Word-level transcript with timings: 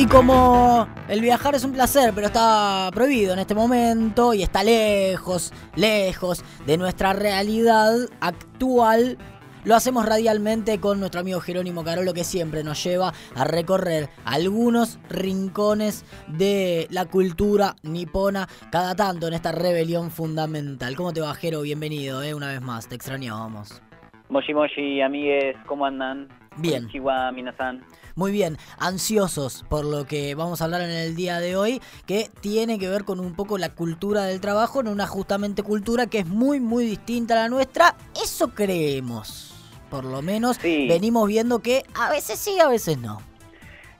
Y 0.00 0.06
como 0.06 0.88
el 1.10 1.20
viajar 1.20 1.54
es 1.54 1.62
un 1.62 1.72
placer, 1.72 2.12
pero 2.14 2.28
está 2.28 2.88
prohibido 2.94 3.34
en 3.34 3.38
este 3.38 3.54
momento 3.54 4.32
y 4.32 4.42
está 4.42 4.64
lejos, 4.64 5.52
lejos 5.76 6.42
de 6.64 6.78
nuestra 6.78 7.12
realidad 7.12 8.08
actual, 8.18 9.18
lo 9.62 9.74
hacemos 9.74 10.06
radialmente 10.06 10.80
con 10.80 11.00
nuestro 11.00 11.20
amigo 11.20 11.38
Jerónimo 11.40 11.84
Carolo 11.84 12.14
que 12.14 12.24
siempre 12.24 12.64
nos 12.64 12.82
lleva 12.82 13.12
a 13.34 13.44
recorrer 13.44 14.08
algunos 14.24 14.98
rincones 15.10 16.06
de 16.28 16.86
la 16.88 17.04
cultura 17.04 17.76
nipona 17.82 18.48
cada 18.72 18.94
tanto 18.94 19.28
en 19.28 19.34
esta 19.34 19.52
rebelión 19.52 20.10
fundamental. 20.10 20.96
¿Cómo 20.96 21.12
te 21.12 21.20
va, 21.20 21.34
Jero? 21.34 21.60
Bienvenido, 21.60 22.22
eh, 22.22 22.32
una 22.32 22.48
vez 22.48 22.62
más, 22.62 22.88
te 22.88 22.94
extrañábamos. 22.94 23.82
Moshi 24.30 24.54
Moshi, 24.54 25.02
amigues, 25.02 25.56
¿cómo 25.66 25.84
andan? 25.84 26.39
Bien. 26.56 26.88
Chihuahua, 26.88 27.32
Minasan. 27.32 27.84
Muy 28.16 28.32
bien, 28.32 28.58
ansiosos 28.78 29.64
por 29.68 29.84
lo 29.84 30.04
que 30.06 30.34
vamos 30.34 30.60
a 30.60 30.64
hablar 30.64 30.82
en 30.82 30.90
el 30.90 31.14
día 31.16 31.38
de 31.40 31.56
hoy, 31.56 31.80
que 32.06 32.28
tiene 32.40 32.78
que 32.78 32.88
ver 32.88 33.04
con 33.04 33.20
un 33.20 33.34
poco 33.34 33.56
la 33.56 33.70
cultura 33.70 34.24
del 34.24 34.40
trabajo, 34.40 34.80
en 34.80 34.88
una 34.88 35.06
justamente 35.06 35.62
cultura 35.62 36.06
que 36.06 36.18
es 36.18 36.26
muy, 36.26 36.60
muy 36.60 36.84
distinta 36.84 37.34
a 37.34 37.42
la 37.44 37.48
nuestra. 37.48 37.96
Eso 38.22 38.48
creemos. 38.50 39.54
Por 39.90 40.04
lo 40.04 40.22
menos 40.22 40.56
Sí. 40.58 40.86
venimos 40.88 41.26
viendo 41.28 41.60
que 41.60 41.84
a 41.94 42.10
veces 42.10 42.38
sí, 42.38 42.58
a 42.60 42.68
veces 42.68 42.98
no. 42.98 43.20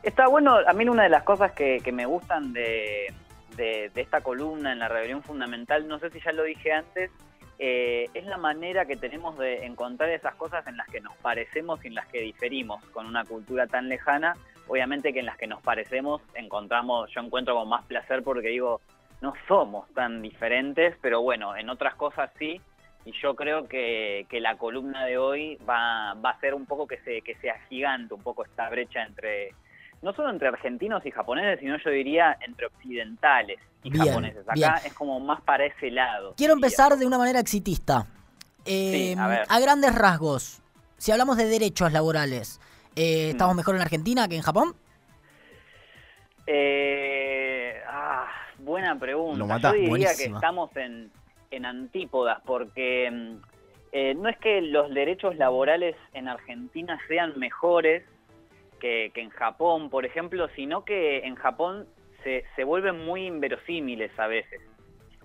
Está 0.03 0.29
bueno, 0.29 0.57
a 0.67 0.73
mí 0.73 0.89
una 0.89 1.05
de 1.05 1.09
las 1.09 1.23
cosas 1.25 1.53
que, 1.53 1.81
que 1.85 1.93
me 1.93 2.07
gustan 2.07 2.53
de, 2.53 3.13
de- 3.57 3.91
de 3.95 4.01
esta 4.01 4.21
columna 4.23 4.73
en 4.73 4.79
la 4.81 4.89
rebelión 4.89 5.23
fundamental, 5.23 5.87
no 5.89 5.99
sé 5.99 6.11
si 6.11 6.21
ya 6.25 6.33
lo 6.33 6.43
dije 6.45 6.73
antes, 6.73 7.11
eh, 7.63 8.09
es 8.15 8.25
la 8.25 8.39
manera 8.39 8.87
que 8.87 8.97
tenemos 8.97 9.37
de 9.37 9.67
encontrar 9.67 10.09
esas 10.09 10.35
cosas 10.37 10.67
en 10.67 10.79
las 10.79 10.89
que 10.89 11.03
nos 11.03 11.15
parecemos 11.19 11.85
y 11.85 11.89
en 11.89 11.95
las 11.95 12.07
que 12.07 12.23
diferimos 12.23 12.83
con 12.87 13.05
una 13.05 13.27
cultura 13.27 13.67
tan 13.67 13.91
lejana. 13.91 14.35
Obviamente 14.67 15.13
que 15.13 15.21
en 15.21 15.27
las 15.27 15.37
que 15.37 15.47
nos 15.47 15.61
parecemos 15.61 16.23
encontramos, 16.33 17.11
yo 17.15 17.21
encuentro 17.21 17.55
con 17.55 17.69
más 17.69 17.85
placer 17.85 18.23
porque 18.23 18.49
digo, 18.49 18.81
no 19.21 19.35
somos 19.47 19.93
tan 19.93 20.23
diferentes, 20.23 20.97
pero 21.03 21.21
bueno, 21.21 21.55
en 21.55 21.69
otras 21.69 21.95
cosas 21.97 22.31
sí. 22.39 22.63
Y 23.05 23.13
yo 23.21 23.37
creo 23.37 23.69
que, 23.69 24.25
que 24.31 24.41
la 24.41 24.57
columna 24.57 25.05
de 25.05 25.19
hoy 25.19 25.59
va, 25.69 26.15
va 26.15 26.31
a 26.31 26.41
ser 26.41 26.55
un 26.55 26.65
poco 26.65 26.87
que 26.87 26.97
se, 27.01 27.21
que 27.21 27.35
sea 27.37 27.59
gigante, 27.69 28.15
un 28.15 28.23
poco 28.23 28.43
esta 28.43 28.71
brecha 28.71 29.03
entre, 29.03 29.51
no 30.03 30.13
solo 30.15 30.31
entre 30.31 30.49
argentinos 30.49 31.05
y 31.05 31.11
japoneses, 31.11 31.61
sino 31.61 31.77
yo 31.79 31.91
diría 31.91 32.37
entre 32.47 32.67
occidentales 32.67 33.59
y 33.83 33.91
Bien, 33.91 34.07
japoneses. 34.07 34.43
Acá 34.43 34.55
bien. 34.55 34.73
es 34.87 34.95
como 34.95 35.21
más 35.21 35.41
para 35.43 35.67
ese 35.67 35.91
lado. 35.91 36.35
Quiero 36.37 36.55
diría. 36.55 36.67
empezar 36.67 36.97
de 36.97 37.07
una 37.07 37.19
manera 37.19 37.41
exitista. 37.41 38.07
Eh, 38.65 39.13
Sí, 39.15 39.19
a 39.19 39.27
ver. 39.29 39.47
grandes 39.61 39.95
rasgos, 39.95 40.63
si 40.99 41.13
hablamos 41.13 41.37
de 41.37 41.47
derechos 41.47 41.93
laborales, 41.93 42.61
eh, 42.97 43.29
Mm. 43.29 43.31
¿estamos 43.31 43.57
mejor 43.57 43.75
en 43.77 43.81
Argentina 43.83 44.29
que 44.29 44.37
en 44.37 44.43
Japón? 44.43 44.75
Eh, 46.47 47.75
ah, 47.89 48.27
buena 48.59 48.99
pregunta. 48.99 49.39
Lo 49.39 49.47
matás. 49.47 49.73
Yo 49.73 49.79
diría 49.79 49.89
Buenísima. 49.91 50.17
que 50.17 50.35
estamos 50.35 50.77
en, 50.77 51.11
en 51.51 51.65
antípodas 51.67 52.41
porque 52.45 53.11
mm, 53.11 53.37
eh, 53.93 54.15
no 54.15 54.29
es 54.29 54.37
que 54.39 54.61
los 54.61 54.93
derechos 54.93 55.37
laborales 55.37 55.97
en 56.13 56.29
Argentina 56.29 56.99
sean 57.09 57.39
mejores 57.39 58.03
que, 58.81 59.13
que 59.15 59.21
en 59.21 59.31
Japón, 59.31 59.91
por 59.91 60.05
ejemplo, 60.05 60.49
sino 60.57 60.85
que 60.85 61.19
en 61.19 61.37
Japón 61.37 61.87
se, 62.25 62.45
se 62.57 62.65
vuelven 62.65 63.05
muy 63.05 63.27
inverosímiles 63.27 64.11
a 64.19 64.27
veces. 64.27 64.61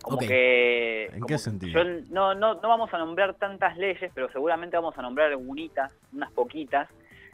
Como 0.02 0.20
que... 0.20 1.06
¿En 1.06 1.14
como- 1.14 1.26
qué 1.28 1.38
sentido? 1.40 1.84
yo 1.84 1.90
no, 2.12 2.36
no, 2.36 2.56
no 2.56 2.70
vamos 2.70 2.94
a 2.94 3.00
nombrar 3.00 3.34
tantas 3.36 3.76
leyes, 3.78 4.12
pero 4.14 4.30
seguramente 4.32 4.78
vamos 4.78 4.96
a 4.98 5.02
nombrar 5.02 5.32
algunitas, 5.32 5.92
unas 6.14 6.32
poquitas, 6.32 6.88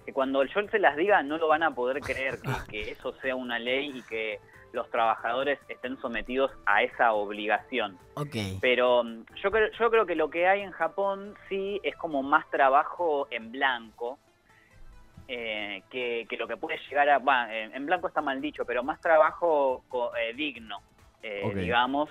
que 0.06 0.14
cuando 0.14 0.44
yo 0.46 0.62
se 0.70 0.80
las 0.80 0.96
diga 0.96 1.22
no 1.22 1.38
lo 1.38 1.48
van 1.50 1.64
a 1.64 1.76
poder 1.76 2.02
creer 2.02 2.40
que, 2.40 2.50
que 2.70 2.92
eso 2.92 3.14
sea 3.22 3.36
una 3.36 3.60
ley 3.60 3.92
y 3.94 4.02
que 4.04 4.40
los 4.74 4.90
trabajadores 4.90 5.60
estén 5.68 6.00
sometidos 6.00 6.50
a 6.66 6.82
esa 6.84 7.12
obligación. 7.12 7.98
Ok. 8.14 8.36
Pero 8.62 9.04
mm, 9.04 9.26
yo 9.44 9.52
creo, 9.52 9.70
yo 9.78 9.90
creo 9.92 10.06
que 10.06 10.16
lo 10.16 10.30
que 10.30 10.48
hay 10.48 10.62
en 10.62 10.72
Japón 10.72 11.36
sí 11.50 11.82
es 11.84 11.96
como 11.98 12.24
más 12.24 12.50
trabajo 12.50 13.28
en 13.32 13.52
blanco 13.52 14.18
eh, 15.34 15.84
que, 15.90 16.26
que 16.30 16.36
lo 16.36 16.46
que 16.46 16.58
puede 16.58 16.78
llegar 16.90 17.08
a... 17.10 17.18
va, 17.20 17.48
en 17.56 17.86
blanco 17.86 18.08
está 18.10 18.22
mal 18.22 18.42
dicho, 18.42 18.66
pero 18.66 18.84
más 18.84 19.00
trabajo 19.00 19.86
co- 19.88 20.12
eh, 20.18 20.34
digno, 20.34 20.80
eh, 21.24 21.44
digamos, 21.62 22.10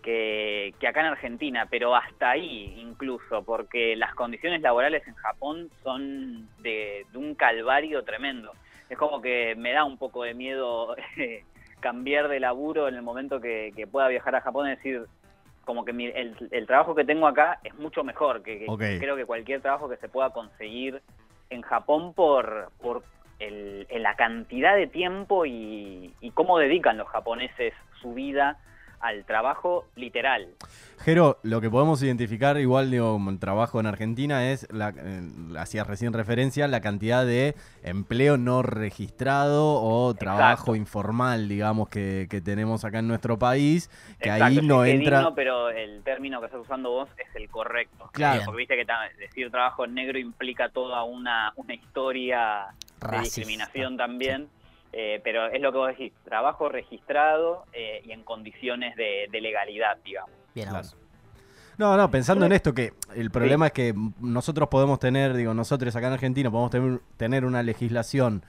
que, 0.00 0.72
que 0.78 0.86
acá 0.86 1.00
en 1.00 1.06
Argentina, 1.06 1.66
pero 1.68 1.96
hasta 1.96 2.30
ahí 2.30 2.74
incluso, 2.78 3.42
porque 3.44 3.96
las 3.96 4.14
condiciones 4.14 4.60
laborales 4.62 5.04
en 5.08 5.14
Japón 5.14 5.68
son 5.82 6.48
de, 6.58 7.04
de 7.10 7.18
un 7.18 7.34
calvario 7.34 8.04
tremendo. 8.04 8.52
Es 8.88 8.96
como 8.96 9.20
que 9.20 9.56
me 9.56 9.72
da 9.72 9.84
un 9.84 9.98
poco 9.98 10.22
de 10.22 10.34
miedo 10.34 10.94
cambiar 11.80 12.28
de 12.28 12.38
laburo 12.38 12.86
en 12.86 12.94
el 12.94 13.02
momento 13.02 13.40
que, 13.40 13.72
que 13.74 13.88
pueda 13.88 14.06
viajar 14.06 14.36
a 14.36 14.40
Japón 14.40 14.68
y 14.68 14.70
decir, 14.70 15.04
como 15.64 15.84
que 15.84 15.92
mi- 15.92 16.06
el, 16.06 16.36
el 16.52 16.66
trabajo 16.68 16.94
que 16.94 17.04
tengo 17.04 17.26
acá 17.26 17.58
es 17.64 17.74
mucho 17.74 18.04
mejor 18.04 18.44
que, 18.44 18.66
creo 19.00 19.16
que 19.16 19.24
cualquier 19.26 19.60
trabajo 19.62 19.88
que 19.88 19.96
se 19.96 20.08
pueda 20.08 20.30
conseguir 20.30 21.02
en 21.50 21.62
Japón 21.62 22.12
por, 22.14 22.70
por 22.80 23.02
el- 23.38 23.86
la 23.90 24.14
cantidad 24.16 24.74
de 24.76 24.86
tiempo 24.86 25.46
y, 25.46 26.14
y 26.20 26.30
cómo 26.30 26.58
dedican 26.58 26.96
los 26.98 27.08
japoneses 27.08 27.74
su 28.00 28.14
vida 28.14 28.58
al 29.00 29.24
trabajo 29.24 29.86
literal. 29.96 30.48
Jero, 30.98 31.38
lo 31.42 31.60
que 31.60 31.70
podemos 31.70 32.02
identificar, 32.02 32.58
igual 32.58 32.90
digo, 32.90 33.12
como 33.12 33.30
el 33.30 33.38
trabajo 33.38 33.78
en 33.78 33.86
Argentina, 33.86 34.50
es, 34.50 34.66
la, 34.72 34.94
eh, 34.96 35.22
hacías 35.58 35.86
recién 35.86 36.12
referencia, 36.12 36.66
la 36.68 36.80
cantidad 36.80 37.24
de 37.24 37.54
empleo 37.82 38.38
no 38.38 38.62
registrado 38.62 39.74
o 39.82 40.14
trabajo 40.14 40.72
Exacto. 40.72 40.76
informal, 40.76 41.48
digamos, 41.48 41.88
que, 41.88 42.26
que 42.30 42.40
tenemos 42.40 42.84
acá 42.84 43.00
en 43.00 43.08
nuestro 43.08 43.38
país, 43.38 43.88
que 44.18 44.30
Exacto, 44.30 44.44
ahí 44.44 44.66
no 44.66 44.84
entra... 44.84 45.18
digno, 45.18 45.34
pero 45.34 45.68
el 45.70 46.02
término 46.02 46.40
que 46.40 46.46
estás 46.46 46.60
usando 46.60 46.90
vos 46.90 47.08
es 47.18 47.36
el 47.36 47.48
correcto. 47.50 48.08
Claro. 48.12 48.42
Porque 48.44 48.58
viste 48.58 48.76
que 48.76 48.86
decir 49.18 49.50
trabajo 49.50 49.86
negro 49.86 50.18
implica 50.18 50.70
toda 50.70 51.04
una, 51.04 51.52
una 51.56 51.74
historia 51.74 52.68
de 53.10 53.20
discriminación 53.20 53.96
también. 53.96 54.48
Eh, 54.98 55.20
pero 55.22 55.48
es 55.48 55.60
lo 55.60 55.72
que 55.72 55.78
vos 55.78 55.88
decís, 55.88 56.10
trabajo 56.24 56.70
registrado 56.70 57.66
eh, 57.74 58.00
y 58.02 58.12
en 58.12 58.24
condiciones 58.24 58.96
de, 58.96 59.28
de 59.30 59.40
legalidad, 59.42 59.98
digamos. 60.02 60.30
Bien, 60.54 60.70
Claro. 60.70 60.88
No, 61.76 61.98
no, 61.98 62.10
pensando 62.10 62.46
en 62.46 62.52
esto, 62.52 62.72
que 62.72 62.94
el 63.14 63.30
problema 63.30 63.66
es 63.66 63.72
que 63.72 63.94
nosotros 64.20 64.70
podemos 64.70 64.98
tener, 64.98 65.34
digo, 65.34 65.52
nosotros 65.52 65.94
acá 65.94 66.06
en 66.06 66.14
Argentina 66.14 66.50
podemos 66.50 66.70
tener, 66.70 67.00
tener 67.18 67.44
una 67.44 67.62
legislación 67.62 68.42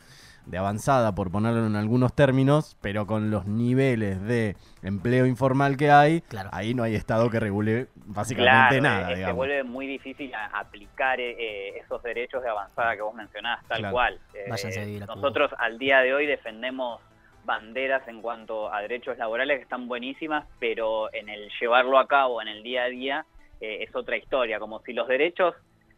de 0.47 0.57
avanzada, 0.57 1.13
por 1.13 1.29
ponerlo 1.31 1.67
en 1.67 1.75
algunos 1.75 2.13
términos, 2.13 2.77
pero 2.81 3.05
con 3.05 3.29
los 3.29 3.45
niveles 3.47 4.21
de 4.23 4.55
empleo 4.81 5.25
informal 5.25 5.75
que 5.77 5.91
hay, 5.91 6.21
Claro. 6.21 6.49
ahí 6.53 6.73
no 6.73 6.83
hay 6.83 6.95
Estado 6.95 7.29
que 7.29 7.39
regule 7.39 7.87
básicamente 8.05 8.79
Claro, 8.79 8.81
nada, 9.01 9.13
eh, 9.13 9.25
se 9.25 9.31
vuelve 9.33 9.63
muy 9.63 9.87
difícil 9.87 10.33
a- 10.33 10.45
aplicar 10.57 11.19
eh, 11.19 11.35
eh, 11.37 11.79
esos 11.83 12.01
derechos 12.01 12.41
de 12.43 12.49
avanzada 12.49 12.95
que 12.95 13.01
vos 13.01 13.13
mencionás, 13.13 13.59
tal 13.67 13.79
Claro. 13.79 13.93
cual. 13.93 14.19
Eh, 14.33 14.45
Váyanse 14.49 14.79
a 14.81 14.85
vivir 14.85 15.03
a 15.03 15.05
Cuba. 15.07 15.15
nosotros 15.15 15.51
al 15.59 15.77
día 15.77 15.99
de 15.99 16.13
hoy 16.13 16.25
defendemos 16.25 17.01
banderas 17.43 18.07
en 18.07 18.21
cuanto 18.21 18.73
a 18.73 18.81
derechos 18.81 19.17
laborales 19.17 19.57
que 19.57 19.63
están 19.63 19.87
buenísimas, 19.87 20.45
pero 20.59 21.13
en 21.13 21.29
el 21.29 21.49
llevarlo 21.61 21.97
a 21.99 22.07
cabo 22.07 22.41
en 22.41 22.47
el 22.49 22.63
día 22.63 22.83
a 22.83 22.87
día 22.87 23.25
eh, 23.61 23.83
es 23.83 23.95
otra 23.95 24.17
historia, 24.17 24.59
como 24.59 24.81
si 24.81 24.93
los 24.93 25.07
derechos 25.07 25.55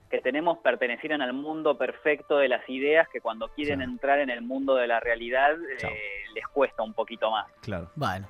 que 0.10 0.20
tenemos 0.22 0.58
pertenecieran 0.60 1.22
al 1.22 1.34
mundo 1.34 1.78
perfecto 1.78 2.38
de 2.38 2.48
las 2.50 2.68
ideas 2.70 3.08
que 3.14 3.22
cuando 3.22 3.48
quieren 3.50 3.78
Claro. 3.80 3.92
entrar 3.92 4.20
en 4.20 4.30
el 4.30 4.42
mundo 4.42 4.76
de 4.76 4.88
la 4.88 5.00
realidad 5.00 5.52
eh, 5.54 5.94
les 6.34 6.48
cuesta 6.48 6.82
un 6.84 6.94
poquito 6.94 7.30
más. 7.32 7.46
Claro. 7.62 7.90
Bueno, 7.96 8.28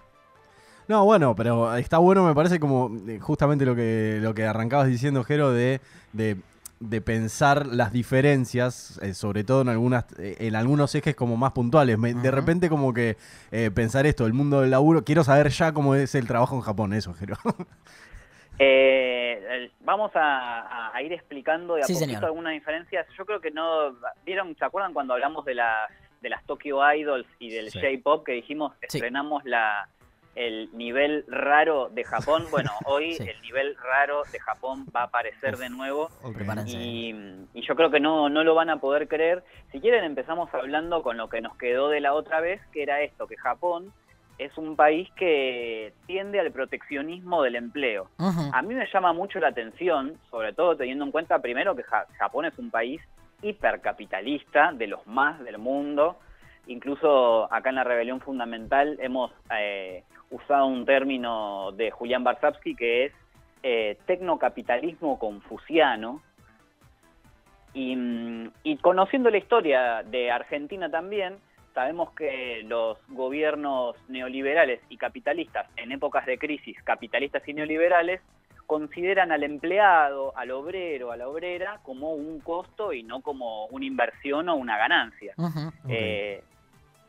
No, 0.88 1.06
bueno, 1.06 1.36
pero 1.36 1.74
está 1.76 2.00
bueno, 2.00 2.26
me 2.26 2.34
parece 2.36 2.60
como 2.60 2.90
eh, 3.08 3.20
justamente 3.20 3.66
lo 3.66 3.76
que, 3.76 4.20
lo 4.22 4.34
que 4.34 4.44
arrancabas 4.46 4.88
diciendo, 4.88 5.24
Jero, 5.24 5.52
de, 5.52 5.80
de, 6.14 6.36
de 6.80 7.00
pensar 7.02 7.66
las 7.68 7.94
diferencias, 7.94 9.00
eh, 9.04 9.14
sobre 9.14 9.44
todo 9.44 9.62
en 9.62 9.70
algunas, 9.70 10.06
eh, 10.18 10.36
en 10.40 10.56
algunos 10.56 10.94
ejes 10.96 11.16
como 11.16 11.38
más 11.38 11.52
puntuales. 11.54 11.98
Me- 12.00 12.14
De 12.16 12.32
repente 12.32 12.70
como 12.70 12.94
que 12.94 13.18
eh, 13.52 13.70
pensar 13.74 14.06
esto, 14.06 14.26
el 14.26 14.34
mundo 14.34 14.62
del 14.62 14.72
laburo, 14.72 15.04
quiero 15.06 15.24
saber 15.24 15.50
ya 15.50 15.72
cómo 15.74 15.94
es 15.96 16.16
el 16.16 16.26
trabajo 16.28 16.56
en 16.56 16.62
Japón, 16.62 16.94
eso, 16.94 17.14
Jero. 17.14 17.36
Eh, 18.62 19.72
vamos 19.80 20.12
a, 20.16 20.92
ir 21.02 21.14
explicando 21.14 21.76
de 21.76 21.82
a 21.82 21.86
Sí, 21.86 21.94
poquito 21.94 22.08
señor. 22.12 22.26
algunas 22.26 22.54
diferencias. 22.54 23.08
Yo 23.18 23.26
creo 23.26 23.40
que 23.40 23.52
no. 23.52 23.96
¿Vieron? 24.26 24.56
¿Se 24.58 24.66
acuerdan 24.66 24.94
cuando 24.94 25.14
hablamos 25.14 25.46
de 25.46 25.56
las, 25.56 25.90
de 26.22 26.30
las 26.30 26.44
Tokyo 26.46 26.80
Idols 26.94 27.26
y 27.40 27.50
del 27.52 27.72
Sí. 27.72 27.80
J-pop 27.80 28.26
que 28.26 28.34
dijimos 28.34 28.74
Sí. 28.90 28.98
estrenamos 28.98 29.46
la, 29.46 29.88
el 30.36 30.70
nivel 30.74 31.24
raro 31.30 31.88
de 31.90 32.04
Japón? 32.04 32.44
Bueno, 32.52 32.72
hoy 32.86 33.14
Sí. 33.14 33.30
el 33.30 33.42
nivel 33.42 33.78
raro 33.78 34.24
de 34.30 34.40
Japón 34.42 34.86
va 34.94 35.02
a 35.02 35.06
aparecer 35.06 35.56
de 35.56 35.70
nuevo. 35.70 36.10
Y, 36.68 37.16
y 37.54 37.62
yo 37.62 37.76
creo 37.78 37.90
que 37.92 38.02
no, 38.02 38.28
no 38.28 38.44
lo 38.44 38.56
van 38.56 38.70
a 38.70 38.78
poder 38.82 39.08
creer. 39.08 39.42
Si 39.72 39.80
quieren 39.80 40.04
empezamos 40.04 40.54
hablando 40.54 41.02
con 41.02 41.16
lo 41.16 41.30
que 41.30 41.40
nos 41.40 41.56
quedó 41.58 41.88
de 41.88 42.02
la 42.02 42.14
otra 42.14 42.42
vez, 42.42 42.62
que 42.74 42.84
era 42.84 43.02
esto, 43.02 43.26
que 43.26 43.38
Japón 43.38 43.94
es 44.40 44.58
un 44.58 44.76
país 44.76 45.10
que 45.16 45.94
tiende 46.08 46.40
al 46.40 46.52
proteccionismo 46.52 47.44
del 47.44 47.56
empleo. 47.58 48.10
A 48.54 48.62
mí 48.64 48.74
me 48.74 48.88
llama 48.92 49.14
mucho 49.14 49.40
la 49.40 49.50
atención, 49.50 50.18
sobre 50.32 50.54
todo 50.54 50.76
teniendo 50.76 51.06
en 51.06 51.12
cuenta 51.12 51.40
primero 51.40 51.76
que 51.76 51.84
Ja- 51.84 52.08
Japón 52.18 52.46
es 52.46 52.58
un 52.58 52.72
país 52.72 53.02
hipercapitalista, 53.42 54.72
de 54.74 54.88
los 54.88 55.06
más 55.06 55.40
del 55.44 55.58
mundo, 55.60 56.18
Incluso 56.68 57.52
acá 57.52 57.70
en 57.70 57.76
la 57.76 57.84
Rebelión 57.84 58.20
Fundamental 58.22 58.96
hemos 59.02 59.32
eh, 59.58 60.04
usado 60.30 60.68
un 60.68 60.86
término 60.86 61.72
de 61.72 61.90
Julián 61.90 62.24
Barsavsky 62.24 62.76
que 62.76 63.06
es 63.06 63.14
eh, 63.64 63.98
tecnocapitalismo 64.06 65.18
confuciano. 65.18 66.22
Y, 67.74 67.96
mm, 67.96 68.52
y 68.64 68.78
conociendo 68.78 69.32
la 69.32 69.38
historia 69.40 70.04
de 70.04 70.30
Argentina 70.30 70.92
también, 70.92 71.38
sabemos 71.74 72.12
que 72.12 72.64
los 72.66 72.98
gobiernos 73.10 73.96
neoliberales 74.08 74.82
y 74.90 74.98
capitalistas, 74.98 75.68
en 75.76 75.92
épocas 75.92 76.26
de 76.26 76.38
crisis 76.38 76.78
capitalistas 76.84 77.48
y 77.48 77.54
neoliberales, 77.54 78.22
consideran 78.70 79.32
al 79.32 79.44
empleado, 79.44 80.32
al 80.38 80.52
obrero, 80.52 81.12
a 81.12 81.18
la 81.18 81.28
obrera 81.28 81.80
como 81.82 82.14
un 82.14 82.40
costo 82.40 82.94
y 82.94 83.02
no 83.02 83.22
como 83.22 83.66
una 83.66 83.86
inversión 83.86 84.48
o 84.48 84.56
una 84.56 84.78
ganancia. 84.78 85.34
Eh, 85.88 86.44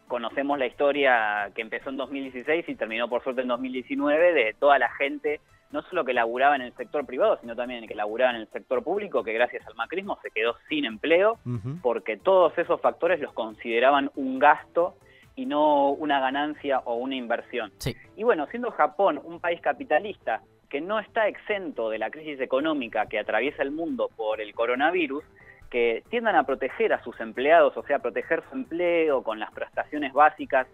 conocemos 0.09 0.59
la 0.59 0.67
historia 0.67 1.51
que 1.55 1.61
empezó 1.61 1.91
en 1.91 1.99
2016 1.99 2.67
y 2.67 2.75
terminó 2.77 3.09
por 3.09 3.23
suerte 3.23 3.43
en 3.43 3.49
2019 3.49 4.33
de 4.33 4.55
toda 4.59 4.79
la 4.79 4.91
gente, 4.93 5.41
no 5.73 5.83
solo 5.83 6.05
que 6.05 6.13
laburaba 6.13 6.57
en 6.57 6.63
el 6.63 6.75
sector 6.75 7.07
privado, 7.07 7.39
sino 7.41 7.55
también 7.55 7.87
que 7.87 7.95
laburaba 7.95 8.33
en 8.33 8.41
el 8.41 8.49
sector 8.49 8.83
público, 8.83 9.23
que 9.23 9.33
gracias 9.33 9.67
al 9.67 9.75
macrismo 9.75 10.19
se 10.23 10.31
quedó 10.31 10.57
sin 10.69 10.85
empleo, 10.85 11.39
porque 11.83 12.17
todos 12.17 12.57
esos 12.59 12.81
factores 12.81 13.21
los 13.21 13.33
consideraban 13.33 14.11
un 14.17 14.39
gasto 14.39 14.97
y 15.37 15.47
no 15.47 15.91
una 15.91 16.21
ganancia 16.21 16.81
o 16.81 16.95
una 16.97 17.15
inversión. 17.15 17.73
Y 18.17 18.25
bueno, 18.25 18.47
siendo 18.51 18.71
Japón 18.73 19.21
un 19.23 19.41
país 19.41 19.61
capitalista 19.61 20.43
que 20.69 20.81
no 20.81 20.99
está 21.01 21.29
exento 21.29 21.91
de 21.91 21.99
la 21.99 22.11
crisis 22.11 22.41
económica 22.41 23.07
que 23.07 23.19
atraviesa 23.19 23.63
el 23.63 23.71
mundo 23.71 24.09
por 24.17 24.41
el 24.41 24.55
coronavirus, 24.55 25.25
que 25.71 26.03
tiendan 26.11 26.37
a 26.37 26.45
proteger 26.45 26.93
a 26.93 27.03
sus 27.03 27.19
empleados, 27.21 27.77
o 27.77 27.83
sea, 27.85 28.01
proteger 28.01 28.43
su 28.49 28.57
empleo 28.57 29.23
con 29.23 29.39
las 29.39 29.53
prestaciones 29.53 30.13
básicas 30.13 30.67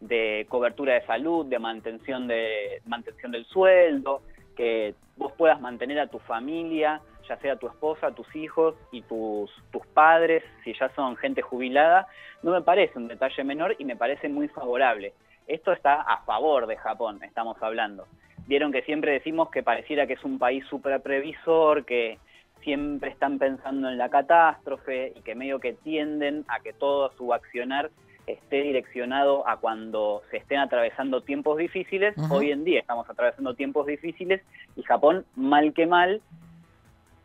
de 0.00 0.46
cobertura 0.48 0.94
de 0.94 1.06
salud, 1.06 1.46
de 1.46 1.58
mantención, 1.58 2.26
de, 2.26 2.80
mantención 2.86 3.30
del 3.30 3.44
sueldo, 3.46 4.22
que 4.56 4.94
vos 5.16 5.32
puedas 5.32 5.60
mantener 5.60 5.98
a 6.00 6.06
tu 6.06 6.18
familia, 6.18 7.00
ya 7.28 7.36
sea 7.38 7.56
tu 7.56 7.68
esposa, 7.68 8.14
tus 8.14 8.34
hijos 8.34 8.74
y 8.92 9.02
tus, 9.02 9.50
tus 9.70 9.86
padres, 9.88 10.42
si 10.64 10.74
ya 10.74 10.88
son 10.94 11.16
gente 11.16 11.42
jubilada, 11.42 12.08
no 12.42 12.52
me 12.52 12.62
parece 12.62 12.98
un 12.98 13.08
detalle 13.08 13.44
menor 13.44 13.76
y 13.78 13.84
me 13.84 13.96
parece 13.96 14.28
muy 14.28 14.48
favorable. 14.48 15.12
Esto 15.46 15.72
está 15.72 16.00
a 16.00 16.24
favor 16.24 16.66
de 16.66 16.76
Japón, 16.76 17.20
estamos 17.22 17.56
hablando 17.62 18.06
vieron 18.50 18.72
que 18.72 18.82
siempre 18.82 19.12
decimos 19.12 19.48
que 19.50 19.62
pareciera 19.62 20.08
que 20.08 20.14
es 20.14 20.24
un 20.24 20.36
país 20.36 20.64
súper 20.68 21.00
previsor, 21.00 21.84
que 21.84 22.18
siempre 22.62 23.10
están 23.10 23.38
pensando 23.38 23.88
en 23.88 23.96
la 23.96 24.08
catástrofe 24.08 25.12
y 25.14 25.20
que 25.22 25.36
medio 25.36 25.60
que 25.60 25.74
tienden 25.74 26.44
a 26.48 26.58
que 26.58 26.72
todo 26.72 27.12
su 27.16 27.32
accionar 27.32 27.90
esté 28.32 28.62
direccionado 28.62 29.46
a 29.48 29.58
cuando 29.58 30.22
se 30.30 30.38
estén 30.38 30.58
atravesando 30.58 31.22
tiempos 31.22 31.58
difíciles. 31.58 32.14
Hoy 32.30 32.50
en 32.50 32.64
día 32.64 32.80
estamos 32.80 33.08
atravesando 33.08 33.54
tiempos 33.54 33.86
difíciles 33.86 34.42
y 34.76 34.82
Japón, 34.82 35.24
mal 35.36 35.72
que 35.72 35.86
mal, 35.86 36.22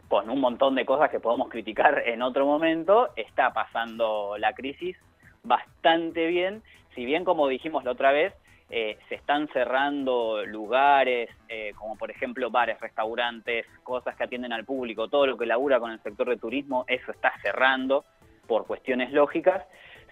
con 0.07 0.29
un 0.29 0.39
montón 0.39 0.75
de 0.75 0.85
cosas 0.85 1.09
que 1.09 1.19
podemos 1.19 1.49
criticar 1.49 2.03
en 2.05 2.21
otro 2.21 2.45
momento, 2.45 3.09
está 3.15 3.53
pasando 3.53 4.37
la 4.37 4.53
crisis 4.53 4.95
bastante 5.43 6.27
bien, 6.27 6.63
si 6.93 7.05
bien 7.05 7.23
como 7.23 7.47
dijimos 7.47 7.83
la 7.83 7.91
otra 7.91 8.11
vez, 8.11 8.33
eh, 8.69 8.97
se 9.09 9.15
están 9.15 9.47
cerrando 9.49 10.43
lugares, 10.45 11.29
eh, 11.49 11.73
como 11.77 11.95
por 11.97 12.09
ejemplo 12.09 12.49
bares, 12.49 12.79
restaurantes, 12.79 13.65
cosas 13.83 14.15
que 14.15 14.23
atienden 14.23 14.53
al 14.53 14.65
público, 14.65 15.07
todo 15.07 15.27
lo 15.27 15.37
que 15.37 15.45
labura 15.45 15.79
con 15.79 15.91
el 15.91 16.01
sector 16.01 16.29
de 16.29 16.37
turismo, 16.37 16.83
eso 16.87 17.11
está 17.11 17.33
cerrando 17.41 18.05
por 18.47 18.65
cuestiones 18.65 19.11
lógicas. 19.11 19.63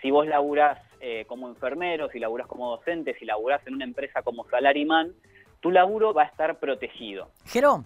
Si 0.04 0.12
vos 0.12 0.28
laburás 0.28 0.80
eh, 1.00 1.24
como 1.28 1.48
enfermero, 1.48 2.10
si 2.10 2.20
laburás 2.20 2.46
como 2.48 2.70
docente, 2.76 3.16
si 3.18 3.26
laburás 3.26 3.66
en 3.66 3.76
una 3.76 3.86
empresa 3.86 4.22
como 4.22 4.46
Salariman, 4.50 5.14
tu 5.62 5.72
laburo 5.72 6.14
va 6.14 6.24
a 6.24 6.26
estar 6.26 6.60
protegido. 6.60 7.30
Jerón, 7.46 7.86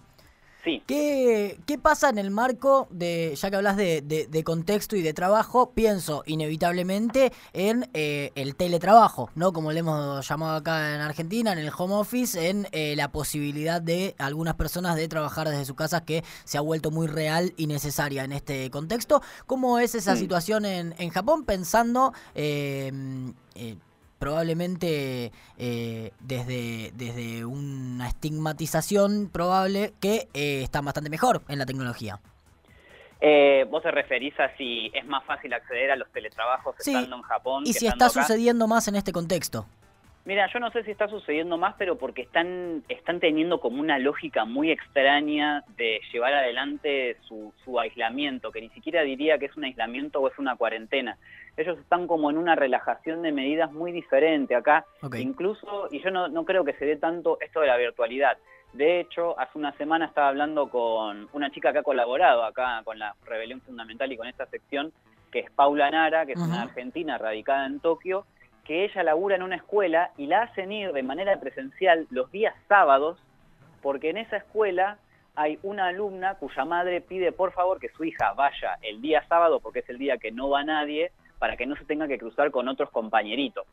¿Qué, 0.86 1.78
pasa 1.80 2.08
en 2.08 2.18
el 2.18 2.30
marco 2.30 2.88
de, 2.90 3.34
ya 3.36 3.50
que 3.50 3.56
hablas 3.56 3.76
de, 3.76 4.42
contexto 4.44 4.96
y 4.96 5.02
de 5.02 5.12
trabajo, 5.12 5.72
pienso 5.72 6.22
inevitablemente 6.26 7.32
en 7.52 7.88
eh, 7.94 8.32
el 8.34 8.56
teletrabajo, 8.56 9.30
¿no? 9.34 9.52
Como 9.52 9.72
le 9.72 9.80
hemos 9.80 10.26
llamado 10.26 10.56
acá 10.56 10.94
en 10.94 11.00
Argentina, 11.00 11.52
en 11.52 11.58
el 11.58 11.70
home 11.76 11.94
office, 11.94 12.48
en 12.48 12.66
eh, 12.72 12.94
la 12.96 13.10
posibilidad 13.10 13.80
de 13.80 14.14
algunas 14.18 14.54
personas 14.54 14.96
de 14.96 15.08
trabajar 15.08 15.48
desde 15.48 15.64
su 15.64 15.74
casa 15.74 16.04
que 16.04 16.24
se 16.44 16.58
ha 16.58 16.60
vuelto 16.60 16.90
muy 16.90 17.06
real 17.06 17.52
y 17.56 17.66
necesaria 17.66 18.24
en 18.24 18.32
este 18.32 18.70
contexto. 18.70 19.22
¿Cómo 19.46 19.78
es 19.78 19.94
esa 19.94 20.16
situación 20.16 20.64
en, 20.64 20.94
en 20.98 21.10
Japón 21.10 21.44
pensando... 21.44 22.12
Eh, 22.34 22.92
probablemente 24.18 25.32
eh, 25.58 26.10
desde, 26.20 26.92
desde 26.94 27.44
una 27.44 28.08
estigmatización 28.08 29.28
probable 29.30 29.92
que 30.00 30.28
eh, 30.34 30.62
está 30.62 30.80
bastante 30.80 31.10
mejor 31.10 31.42
en 31.48 31.58
la 31.58 31.66
tecnología. 31.66 32.20
Eh, 33.20 33.66
¿Vos 33.68 33.82
te 33.82 33.90
referís 33.90 34.38
a 34.38 34.56
si 34.56 34.90
es 34.94 35.04
más 35.06 35.24
fácil 35.24 35.52
acceder 35.52 35.90
a 35.90 35.96
los 35.96 36.08
teletrabajos 36.12 36.76
estando 36.78 37.16
en 37.16 37.22
Japón? 37.22 37.64
Y 37.66 37.72
si 37.72 37.86
está 37.86 38.08
sucediendo 38.08 38.68
más 38.68 38.86
en 38.86 38.96
este 38.96 39.12
contexto. 39.12 39.66
Mira, 40.28 40.46
yo 40.52 40.60
no 40.60 40.70
sé 40.70 40.82
si 40.82 40.90
está 40.90 41.08
sucediendo 41.08 41.56
más, 41.56 41.74
pero 41.78 41.96
porque 41.96 42.20
están, 42.20 42.84
están 42.90 43.18
teniendo 43.18 43.60
como 43.60 43.80
una 43.80 43.98
lógica 43.98 44.44
muy 44.44 44.70
extraña 44.70 45.64
de 45.78 46.02
llevar 46.12 46.34
adelante 46.34 47.16
su, 47.22 47.54
su 47.64 47.80
aislamiento, 47.80 48.52
que 48.52 48.60
ni 48.60 48.68
siquiera 48.68 49.00
diría 49.00 49.38
que 49.38 49.46
es 49.46 49.56
un 49.56 49.64
aislamiento 49.64 50.20
o 50.20 50.28
es 50.28 50.38
una 50.38 50.54
cuarentena. 50.56 51.16
Ellos 51.56 51.78
están 51.78 52.06
como 52.06 52.28
en 52.28 52.36
una 52.36 52.56
relajación 52.56 53.22
de 53.22 53.32
medidas 53.32 53.72
muy 53.72 53.90
diferente 53.90 54.54
acá, 54.54 54.84
incluso, 55.16 55.88
y 55.90 56.02
yo 56.02 56.10
no, 56.10 56.28
no 56.28 56.44
creo 56.44 56.62
que 56.62 56.74
se 56.74 56.84
dé 56.84 56.96
tanto 56.96 57.38
esto 57.40 57.60
de 57.60 57.68
la 57.68 57.78
virtualidad. 57.78 58.36
De 58.74 59.00
hecho, 59.00 59.40
hace 59.40 59.56
una 59.56 59.72
semana 59.78 60.04
estaba 60.04 60.28
hablando 60.28 60.68
con 60.68 61.30
una 61.32 61.50
chica 61.50 61.72
que 61.72 61.78
ha 61.78 61.82
colaborado 61.82 62.44
acá 62.44 62.82
con 62.84 62.98
la 62.98 63.14
Rebelión 63.24 63.62
Fundamental 63.62 64.12
y 64.12 64.18
con 64.18 64.26
esta 64.28 64.44
sección, 64.44 64.92
que 65.32 65.38
es 65.38 65.50
Paula 65.52 65.90
Nara, 65.90 66.26
que 66.26 66.32
es 66.32 66.38
una 66.38 66.64
argentina 66.64 67.16
radicada 67.16 67.64
en 67.64 67.80
Tokio, 67.80 68.26
que 68.68 68.84
ella 68.84 69.02
labura 69.02 69.34
en 69.34 69.42
una 69.42 69.56
escuela 69.56 70.10
y 70.18 70.26
la 70.26 70.42
hacen 70.42 70.70
ir 70.70 70.92
de 70.92 71.02
manera 71.02 71.40
presencial 71.40 72.06
los 72.10 72.30
días 72.30 72.54
sábados, 72.68 73.18
porque 73.80 74.10
en 74.10 74.18
esa 74.18 74.36
escuela 74.36 74.98
hay 75.34 75.58
una 75.62 75.86
alumna 75.86 76.34
cuya 76.34 76.66
madre 76.66 77.00
pide 77.00 77.32
por 77.32 77.52
favor 77.52 77.80
que 77.80 77.88
su 77.88 78.04
hija 78.04 78.34
vaya 78.34 78.76
el 78.82 79.00
día 79.00 79.24
sábado, 79.26 79.60
porque 79.60 79.78
es 79.78 79.88
el 79.88 79.96
día 79.96 80.18
que 80.18 80.32
no 80.32 80.50
va 80.50 80.64
nadie, 80.64 81.12
para 81.38 81.56
que 81.56 81.64
no 81.64 81.76
se 81.76 81.86
tenga 81.86 82.06
que 82.08 82.18
cruzar 82.18 82.50
con 82.50 82.68
otros 82.68 82.90
compañeritos. 82.90 83.66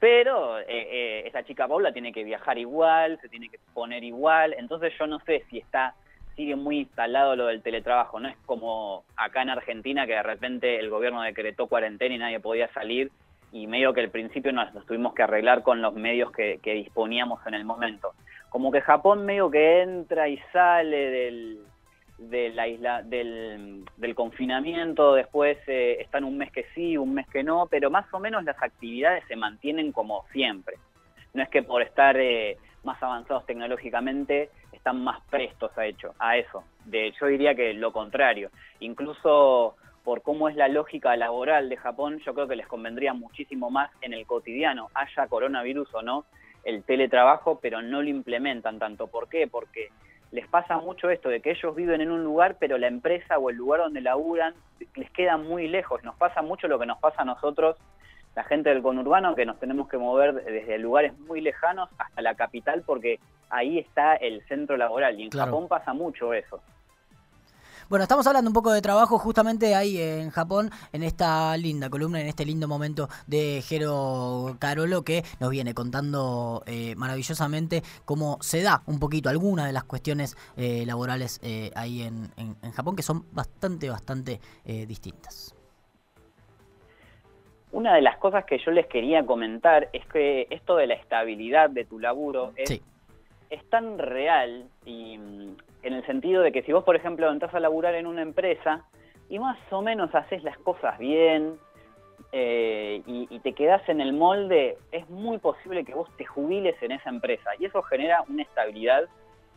Pero 0.00 0.58
eh, 0.58 0.64
eh, 0.68 1.22
esa 1.26 1.42
chica 1.44 1.68
Paula 1.68 1.92
tiene 1.92 2.10
que 2.10 2.24
viajar 2.24 2.56
igual, 2.56 3.20
se 3.20 3.28
tiene 3.28 3.50
que 3.50 3.58
poner 3.74 4.04
igual, 4.04 4.54
entonces 4.56 4.94
yo 4.98 5.06
no 5.06 5.20
sé 5.20 5.44
si 5.50 5.58
está 5.58 5.94
sigue 6.34 6.56
muy 6.56 6.78
instalado 6.78 7.36
lo 7.36 7.46
del 7.46 7.62
teletrabajo, 7.62 8.18
no 8.18 8.28
es 8.28 8.36
como 8.46 9.04
acá 9.16 9.42
en 9.42 9.50
Argentina 9.50 10.06
que 10.06 10.14
de 10.14 10.22
repente 10.22 10.80
el 10.80 10.88
gobierno 10.88 11.20
decretó 11.20 11.66
cuarentena 11.66 12.14
y 12.14 12.18
nadie 12.18 12.40
podía 12.40 12.72
salir 12.72 13.12
y 13.54 13.68
medio 13.68 13.94
que 13.94 14.00
al 14.00 14.10
principio 14.10 14.52
nos, 14.52 14.68
tuvimos 14.84 15.14
que 15.14 15.22
arreglar 15.22 15.62
con 15.62 15.80
los 15.80 15.94
medios 15.94 16.32
que, 16.32 16.58
disponíamos 16.64 17.46
en 17.46 17.54
el 17.54 17.64
momento. 17.64 18.12
Como 18.50 18.72
que 18.72 18.80
Japón 18.80 19.24
medio 19.24 19.48
que 19.48 19.80
entra 19.80 20.28
y 20.28 20.38
sale 20.52 21.10
del, 21.10 21.60
de 22.18 22.48
la 22.48 22.66
isla, 22.66 23.02
del, 23.02 23.84
confinamiento, 24.16 25.14
después 25.14 25.56
eh, 25.68 25.98
están 26.00 26.24
un 26.24 26.36
mes 26.36 26.50
que 26.50 26.66
sí, 26.74 26.96
un 26.96 27.14
mes 27.14 27.28
que 27.28 27.44
no, 27.44 27.68
pero 27.70 27.90
más 27.90 28.12
o 28.12 28.18
menos 28.18 28.42
las 28.42 28.60
actividades 28.60 29.22
se 29.28 29.36
mantienen 29.36 29.92
como 29.92 30.24
siempre. 30.32 30.74
No 31.32 31.44
es 31.44 31.48
que 31.48 31.62
por 31.62 31.80
estar 31.80 32.16
eh, 32.16 32.56
más 32.82 33.00
avanzados 33.00 33.46
tecnológicamente 33.46 34.50
están 34.72 35.04
más 35.04 35.20
prestos 35.30 35.70
a, 35.78 35.86
hecho, 35.86 36.12
a 36.18 36.36
eso. 36.36 36.64
De, 36.86 37.12
yo 37.20 37.26
diría 37.26 37.54
que 37.54 37.72
lo 37.72 37.92
contrario. 37.92 38.50
Incluso 38.80 39.76
por 40.04 40.22
cómo 40.22 40.48
es 40.48 40.54
la 40.54 40.68
lógica 40.68 41.16
laboral 41.16 41.70
de 41.70 41.78
Japón, 41.78 42.20
yo 42.24 42.34
creo 42.34 42.46
que 42.46 42.56
les 42.56 42.66
convendría 42.66 43.14
muchísimo 43.14 43.70
más 43.70 43.90
en 44.02 44.12
el 44.12 44.26
cotidiano, 44.26 44.90
haya 44.94 45.26
coronavirus 45.26 45.92
o 45.94 46.02
no, 46.02 46.26
el 46.62 46.84
teletrabajo, 46.84 47.58
pero 47.60 47.82
no 47.82 48.02
lo 48.02 48.08
implementan 48.08 48.78
tanto. 48.78 49.06
¿Por 49.06 49.28
qué? 49.28 49.48
Porque 49.48 49.88
les 50.30 50.46
pasa 50.46 50.76
mucho 50.78 51.10
esto 51.10 51.30
de 51.30 51.40
que 51.40 51.52
ellos 51.52 51.74
viven 51.74 52.02
en 52.02 52.10
un 52.10 52.22
lugar, 52.22 52.56
pero 52.58 52.76
la 52.76 52.86
empresa 52.86 53.38
o 53.38 53.48
el 53.48 53.56
lugar 53.56 53.80
donde 53.80 54.02
laburan 54.02 54.54
les 54.94 55.10
queda 55.10 55.38
muy 55.38 55.68
lejos. 55.68 56.04
Nos 56.04 56.16
pasa 56.16 56.42
mucho 56.42 56.68
lo 56.68 56.78
que 56.78 56.86
nos 56.86 56.98
pasa 56.98 57.22
a 57.22 57.24
nosotros, 57.24 57.76
la 58.34 58.44
gente 58.44 58.68
del 58.68 58.82
conurbano, 58.82 59.34
que 59.34 59.46
nos 59.46 59.58
tenemos 59.58 59.88
que 59.88 59.96
mover 59.96 60.34
desde 60.34 60.78
lugares 60.78 61.16
muy 61.20 61.40
lejanos 61.40 61.88
hasta 61.98 62.20
la 62.20 62.34
capital, 62.34 62.82
porque 62.84 63.20
ahí 63.48 63.78
está 63.78 64.16
el 64.16 64.42
centro 64.48 64.76
laboral. 64.76 65.18
Y 65.18 65.24
en 65.24 65.30
Japón 65.30 65.68
pasa 65.68 65.94
mucho 65.94 66.34
eso. 66.34 66.60
Bueno, 67.90 68.04
estamos 68.04 68.26
hablando 68.26 68.48
un 68.48 68.54
poco 68.54 68.72
de 68.72 68.80
trabajo 68.80 69.18
justamente 69.18 69.74
ahí 69.74 70.00
en 70.00 70.30
Japón, 70.30 70.70
en 70.92 71.02
esta 71.02 71.54
linda 71.58 71.90
columna, 71.90 72.18
en 72.18 72.28
este 72.28 72.46
lindo 72.46 72.66
momento 72.66 73.08
de 73.26 73.62
Jero 73.62 74.56
Carolo, 74.58 75.02
que 75.02 75.22
nos 75.38 75.50
viene 75.50 75.74
contando 75.74 76.62
eh, 76.66 76.94
maravillosamente 76.96 77.82
cómo 78.06 78.38
se 78.40 78.62
da 78.62 78.82
un 78.86 78.98
poquito 78.98 79.28
algunas 79.28 79.66
de 79.66 79.72
las 79.72 79.84
cuestiones 79.84 80.34
eh, 80.56 80.84
laborales 80.86 81.40
eh, 81.42 81.70
ahí 81.76 82.02
en, 82.02 82.14
Japón, 82.72 82.96
que 82.96 83.02
son 83.02 83.26
bastante, 83.32 83.90
bastante 83.90 84.40
distintas. 84.64 85.54
una 87.72 87.94
de 87.94 88.00
las 88.00 88.16
cosas 88.16 88.44
que 88.46 88.58
yo 88.58 88.70
les 88.70 88.86
quería 88.86 89.26
comentar 89.26 89.88
es 89.92 90.06
que 90.06 90.46
esto 90.50 90.76
de 90.76 90.86
la 90.86 90.94
estabilidad 90.94 91.70
de 91.70 91.84
tu 91.84 91.98
laburo 91.98 92.52
es, 92.56 92.80
es 93.50 93.70
tan 93.70 93.98
real 93.98 94.64
y 94.86 95.18
en 95.84 95.92
el 95.92 96.04
sentido 96.06 96.42
de 96.42 96.50
que 96.50 96.62
si 96.62 96.72
vos, 96.72 96.84
por 96.84 96.96
ejemplo, 96.96 97.30
entras 97.30 97.54
a 97.54 97.60
laburar 97.60 97.94
en 97.94 98.06
una 98.06 98.22
empresa 98.22 98.84
y 99.28 99.38
más 99.38 99.58
o 99.70 99.82
menos 99.82 100.14
haces 100.14 100.42
las 100.42 100.58
cosas 100.58 100.98
bien 100.98 101.58
eh, 102.32 103.02
y, 103.06 103.38
te 103.40 103.52
quedás 103.52 103.86
en 103.88 104.00
el 104.00 104.12
molde, 104.12 104.76
es 104.90 105.08
muy 105.08 105.38
posible 105.38 105.84
que 105.84 105.94
vos 105.94 106.08
te 106.16 106.24
jubiles 106.24 106.74
en 106.82 106.92
esa 106.92 107.10
empresa 107.10 107.50
y 107.58 107.66
eso 107.66 107.82
genera 107.82 108.24
una 108.28 108.42
estabilidad 108.42 109.04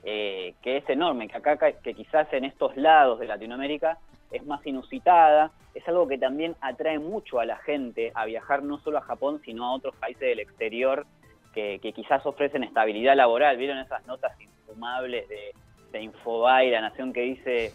eh, 0.04 0.54
que 0.62 0.78
es 0.78 0.90
enorme, 0.90 1.28
que 1.28 1.38
acá 1.38 1.58
que 1.58 1.94
quizás 1.94 2.32
en 2.34 2.46
estos 2.46 2.76
lados 2.78 3.20
de 3.20 3.28
Latinoamérica 3.28 3.98
es 4.32 4.46
más 4.46 4.66
inusitada, 4.68 5.52
es 5.74 5.88
algo 5.88 6.08
que 6.08 6.18
también 6.18 6.56
atrae 6.62 7.00
mucho 7.00 7.40
a 7.40 7.46
la 7.46 7.58
gente 7.58 8.12
a 8.14 8.26
viajar 8.26 8.64
no 8.64 8.80
solo 8.80 8.98
a 8.98 9.02
Japón, 9.02 9.42
sino 9.46 9.66
a 9.66 9.74
otros 9.74 9.96
países 9.96 10.22
del 10.22 10.40
exterior 10.40 11.06
que, 11.54 11.80
quizás 11.96 12.24
ofrecen 12.26 12.64
estabilidad 12.64 13.16
laboral. 13.16 13.58
¿Vieron 13.58 13.80
esas 13.80 14.06
notas 14.06 14.40
infumables 14.40 15.28
de, 15.28 15.56
de 15.92 16.02
Infobae, 16.02 16.72
la 16.72 16.82
nación 16.82 17.14
que 17.14 17.22
dice 17.22 17.74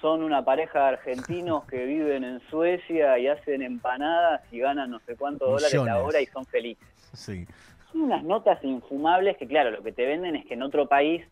son 0.00 0.22
una 0.22 0.44
pareja 0.44 0.80
de 0.80 0.88
argentinos 0.88 1.64
que 1.66 1.84
viven 1.84 2.24
en 2.24 2.40
Suecia 2.48 3.18
y 3.18 3.26
hacen 3.26 3.62
empanadas 3.62 4.40
y 4.50 4.58
ganan 4.58 4.90
no 4.90 4.98
sé 5.00 5.14
cuántos 5.16 5.48
dólares 5.48 5.74
la 5.74 6.02
hora 6.02 6.20
y 6.20 6.26
son 6.26 6.46
felices. 6.46 6.88
Sí. 7.12 7.46
Son 7.92 8.02
unas 8.02 8.24
notas 8.24 8.62
infumables 8.64 9.36
que, 9.36 9.46
claro, 9.46 9.70
lo 9.70 9.82
que 9.82 9.92
te 9.92 10.06
venden 10.06 10.36
es 10.36 10.46
que 10.46 10.54
en 10.54 10.62
otro 10.62 10.86
país 10.86 11.22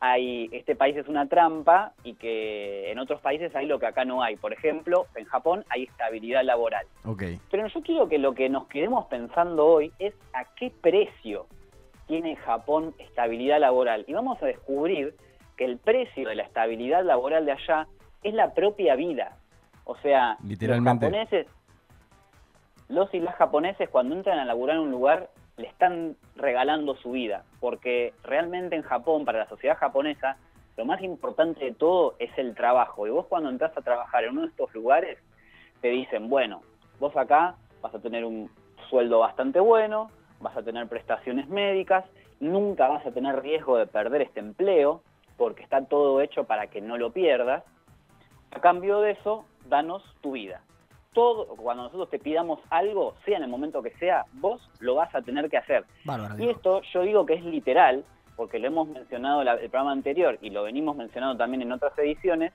hay, 0.00 0.48
este 0.52 0.74
país 0.74 0.96
es 0.96 1.08
una 1.08 1.28
trampa 1.28 1.92
y 2.02 2.14
que 2.14 2.90
en 2.90 2.98
otros 2.98 3.20
países 3.20 3.54
hay 3.54 3.66
lo 3.66 3.78
que 3.78 3.86
acá 3.86 4.04
no 4.04 4.22
hay. 4.22 4.36
Por 4.36 4.52
ejemplo, 4.52 5.06
en 5.16 5.24
Japón 5.24 5.64
hay 5.68 5.84
estabilidad 5.84 6.44
laboral. 6.44 6.86
Okay. 7.04 7.38
Pero 7.50 7.66
yo 7.66 7.82
quiero 7.82 8.08
que 8.08 8.18
lo 8.18 8.34
que 8.34 8.48
nos 8.48 8.66
quedemos 8.68 9.06
pensando 9.06 9.66
hoy 9.66 9.92
es 9.98 10.14
a 10.32 10.44
qué 10.54 10.70
precio 10.80 11.46
tiene 12.06 12.36
Japón 12.36 12.94
estabilidad 12.98 13.60
laboral. 13.60 14.04
Y 14.06 14.12
vamos 14.12 14.42
a 14.42 14.46
descubrir 14.46 15.14
que 15.56 15.64
el 15.64 15.78
precio 15.78 16.28
de 16.28 16.34
la 16.34 16.42
estabilidad 16.42 17.04
laboral 17.04 17.46
de 17.46 17.52
allá 17.52 17.86
es 18.22 18.34
la 18.34 18.54
propia 18.54 18.96
vida. 18.96 19.36
O 19.84 19.96
sea, 19.98 20.36
Literalmente. 20.42 21.06
los 21.06 21.12
japoneses, 21.12 21.46
los 22.88 23.14
y 23.14 23.20
las 23.20 23.34
japoneses 23.36 23.88
cuando 23.88 24.14
entran 24.14 24.38
a 24.38 24.44
laburar 24.44 24.76
en 24.76 24.82
un 24.82 24.90
lugar 24.90 25.30
le 25.56 25.68
están 25.68 26.16
regalando 26.36 26.96
su 26.96 27.12
vida, 27.12 27.44
porque 27.60 28.12
realmente 28.24 28.74
en 28.74 28.82
Japón, 28.82 29.24
para 29.24 29.40
la 29.40 29.48
sociedad 29.48 29.76
japonesa, 29.76 30.36
lo 30.76 30.84
más 30.84 31.00
importante 31.02 31.64
de 31.64 31.72
todo 31.72 32.16
es 32.18 32.36
el 32.36 32.54
trabajo. 32.54 33.06
Y 33.06 33.10
vos 33.10 33.26
cuando 33.26 33.50
entras 33.50 33.76
a 33.76 33.82
trabajar 33.82 34.24
en 34.24 34.30
uno 34.30 34.42
de 34.42 34.48
estos 34.48 34.74
lugares, 34.74 35.18
te 35.80 35.88
dicen, 35.88 36.28
bueno, 36.28 36.62
vos 36.98 37.16
acá 37.16 37.56
vas 37.80 37.94
a 37.94 38.00
tener 38.00 38.24
un 38.24 38.50
sueldo 38.88 39.20
bastante 39.20 39.60
bueno, 39.60 40.10
vas 40.40 40.56
a 40.56 40.62
tener 40.62 40.88
prestaciones 40.88 41.48
médicas, 41.48 42.04
nunca 42.40 42.88
vas 42.88 43.06
a 43.06 43.12
tener 43.12 43.40
riesgo 43.40 43.76
de 43.76 43.86
perder 43.86 44.22
este 44.22 44.40
empleo, 44.40 45.02
porque 45.36 45.62
está 45.62 45.84
todo 45.84 46.20
hecho 46.20 46.44
para 46.44 46.68
que 46.68 46.80
no 46.80 46.96
lo 46.96 47.12
pierdas. 47.12 47.64
A 48.50 48.60
cambio 48.60 49.00
de 49.00 49.12
eso, 49.12 49.44
danos 49.68 50.02
tu 50.20 50.32
vida 50.32 50.62
todo, 51.14 51.46
cuando 51.56 51.84
nosotros 51.84 52.10
te 52.10 52.18
pidamos 52.18 52.60
algo, 52.68 53.14
sea 53.24 53.38
en 53.38 53.44
el 53.44 53.48
momento 53.48 53.82
que 53.82 53.92
sea, 53.92 54.26
vos 54.34 54.60
lo 54.80 54.96
vas 54.96 55.14
a 55.14 55.22
tener 55.22 55.48
que 55.48 55.56
hacer. 55.56 55.84
y 56.38 56.48
esto 56.48 56.82
yo 56.92 57.02
digo 57.02 57.24
que 57.24 57.34
es 57.34 57.44
literal, 57.44 58.04
porque 58.36 58.58
lo 58.58 58.66
hemos 58.66 58.88
mencionado 58.88 59.40
en 59.40 59.48
el 59.48 59.58
programa 59.70 59.92
anterior 59.92 60.38
y 60.42 60.50
lo 60.50 60.64
venimos 60.64 60.96
mencionando 60.96 61.38
también 61.38 61.62
en 61.62 61.72
otras 61.72 61.96
ediciones, 61.98 62.52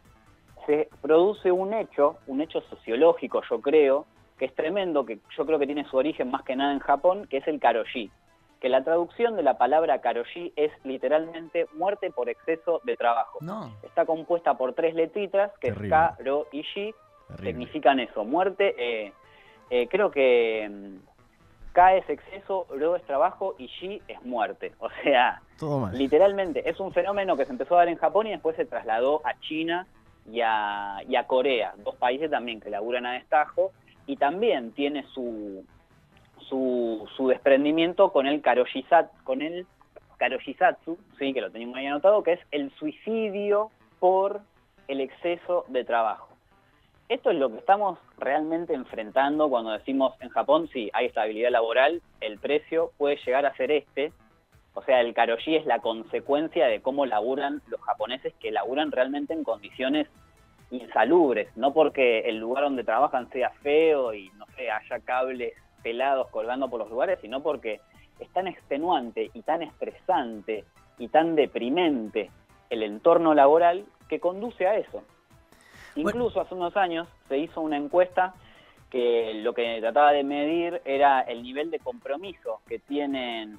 se 0.67 0.89
produce 1.01 1.51
un 1.51 1.73
hecho, 1.73 2.17
un 2.27 2.41
hecho 2.41 2.61
sociológico, 2.69 3.41
yo 3.49 3.61
creo, 3.61 4.05
que 4.37 4.45
es 4.45 4.53
tremendo, 4.53 5.05
que 5.05 5.19
yo 5.35 5.45
creo 5.45 5.57
que 5.57 5.65
tiene 5.65 5.85
su 5.85 5.97
origen 5.97 6.29
más 6.29 6.43
que 6.43 6.55
nada 6.55 6.73
en 6.73 6.79
Japón, 6.79 7.27
que 7.29 7.37
es 7.37 7.47
el 7.47 7.59
karoshi. 7.59 8.11
Que 8.59 8.69
la 8.69 8.83
traducción 8.83 9.35
de 9.35 9.43
la 9.43 9.57
palabra 9.57 10.01
karoshi 10.01 10.51
es 10.55 10.71
literalmente 10.83 11.67
muerte 11.75 12.11
por 12.11 12.29
exceso 12.29 12.81
de 12.83 12.97
trabajo. 12.97 13.39
Está 13.83 14.05
compuesta 14.05 14.55
por 14.55 14.73
tres 14.73 14.95
letritas, 14.95 15.51
que 15.59 15.69
es 15.69 15.77
K, 15.77 16.17
Ro 16.19 16.47
y 16.51 16.63
Shi, 16.63 16.93
significan 17.41 17.99
eso, 17.99 18.25
muerte. 18.25 18.75
Eh, 18.77 19.13
eh, 19.69 19.87
creo 19.87 20.11
que 20.11 20.67
mm, 20.69 21.73
K 21.73 21.95
es 21.95 22.09
exceso, 22.09 22.67
Ro 22.69 22.95
es 22.95 23.03
trabajo 23.03 23.55
y 23.57 23.67
Shi 23.67 24.01
es 24.07 24.21
muerte. 24.23 24.73
O 24.79 24.89
sea, 25.03 25.41
literalmente 25.93 26.69
es 26.69 26.79
un 26.79 26.91
fenómeno 26.91 27.37
que 27.37 27.45
se 27.45 27.51
empezó 27.51 27.75
a 27.75 27.79
dar 27.79 27.89
en 27.89 27.97
Japón 27.97 28.27
y 28.27 28.31
después 28.31 28.55
se 28.55 28.65
trasladó 28.65 29.21
a 29.25 29.39
China 29.39 29.87
y 30.31 30.41
a, 30.41 30.99
y 31.07 31.15
a 31.15 31.27
Corea, 31.27 31.73
dos 31.83 31.95
países 31.95 32.29
también 32.29 32.59
que 32.59 32.69
laburan 32.69 33.05
a 33.05 33.13
destajo 33.13 33.71
y 34.05 34.15
también 34.15 34.71
tiene 34.71 35.03
su, 35.13 35.65
su, 36.49 37.07
su 37.15 37.27
desprendimiento 37.27 38.11
con 38.11 38.27
el 38.27 38.41
karoshisatsu, 38.41 39.23
con 39.23 39.41
el 39.41 39.65
karoshisatsu, 40.17 40.97
sí, 41.17 41.33
que 41.33 41.41
lo 41.41 41.51
tenemos 41.51 41.77
ahí 41.77 41.85
anotado, 41.85 42.23
que 42.23 42.33
es 42.33 42.39
el 42.51 42.71
suicidio 42.71 43.71
por 43.99 44.41
el 44.87 45.01
exceso 45.01 45.65
de 45.69 45.83
trabajo. 45.85 46.27
Esto 47.07 47.31
es 47.31 47.37
lo 47.37 47.49
que 47.49 47.57
estamos 47.57 47.97
realmente 48.17 48.73
enfrentando 48.73 49.49
cuando 49.49 49.71
decimos 49.71 50.13
en 50.19 50.29
Japón, 50.29 50.69
sí, 50.71 50.91
hay 50.93 51.07
estabilidad 51.07 51.49
laboral, 51.49 52.01
el 52.21 52.37
precio 52.37 52.91
puede 52.97 53.17
llegar 53.25 53.45
a 53.45 53.55
ser 53.55 53.71
este. 53.71 54.11
O 54.75 54.83
sea, 54.83 55.01
el 55.01 55.13
karoshi 55.15 55.55
es 55.55 55.65
la 55.65 55.79
consecuencia 55.79 56.67
de 56.67 56.81
cómo 56.81 57.05
laburan 57.07 57.61
los 57.67 57.81
japoneses 57.81 58.33
que 58.35 58.51
laburan 58.51 58.91
realmente 58.91 59.33
en 59.33 59.43
condiciones 59.43 60.07
insalubres, 60.69 61.49
no 61.57 61.73
porque 61.73 62.19
el 62.19 62.37
lugar 62.37 62.65
donde 62.65 62.83
trabajan 62.83 63.27
sea 63.31 63.49
feo 63.61 64.13
y 64.13 64.29
no 64.37 64.45
sé, 64.55 64.69
haya 64.69 64.99
cables 64.99 65.53
pelados 65.81 66.27
colgando 66.29 66.69
por 66.69 66.79
los 66.79 66.89
lugares, 66.89 67.19
sino 67.21 67.41
porque 67.41 67.81
es 68.19 68.29
tan 68.29 68.47
extenuante 68.47 69.31
y 69.33 69.41
tan 69.41 69.61
estresante 69.61 70.65
y 70.97 71.07
tan 71.07 71.35
deprimente 71.35 72.29
el 72.69 72.83
entorno 72.83 73.33
laboral 73.33 73.85
que 74.07 74.19
conduce 74.19 74.67
a 74.67 74.75
eso. 74.75 75.03
Incluso 75.95 76.41
hace 76.41 76.55
unos 76.55 76.75
años 76.77 77.07
se 77.27 77.37
hizo 77.37 77.61
una 77.61 77.77
encuesta 77.77 78.33
que 78.89 79.33
lo 79.35 79.53
que 79.53 79.79
trataba 79.79 80.11
de 80.11 80.23
medir 80.23 80.81
era 80.85 81.21
el 81.21 81.43
nivel 81.43 81.71
de 81.71 81.79
compromiso 81.79 82.61
que 82.67 82.79
tienen 82.79 83.57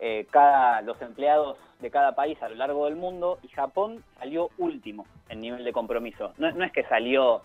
eh, 0.00 0.26
cada, 0.30 0.80
los 0.82 1.00
empleados 1.02 1.58
de 1.80 1.90
cada 1.90 2.14
país 2.14 2.40
a 2.42 2.48
lo 2.48 2.54
largo 2.54 2.86
del 2.86 2.96
mundo 2.96 3.38
y 3.42 3.48
Japón 3.48 4.02
salió 4.18 4.50
último 4.58 5.06
en 5.28 5.40
nivel 5.40 5.64
de 5.64 5.72
compromiso. 5.72 6.32
No, 6.38 6.48
es 6.48 6.72
que 6.72 6.84
salió 6.84 7.42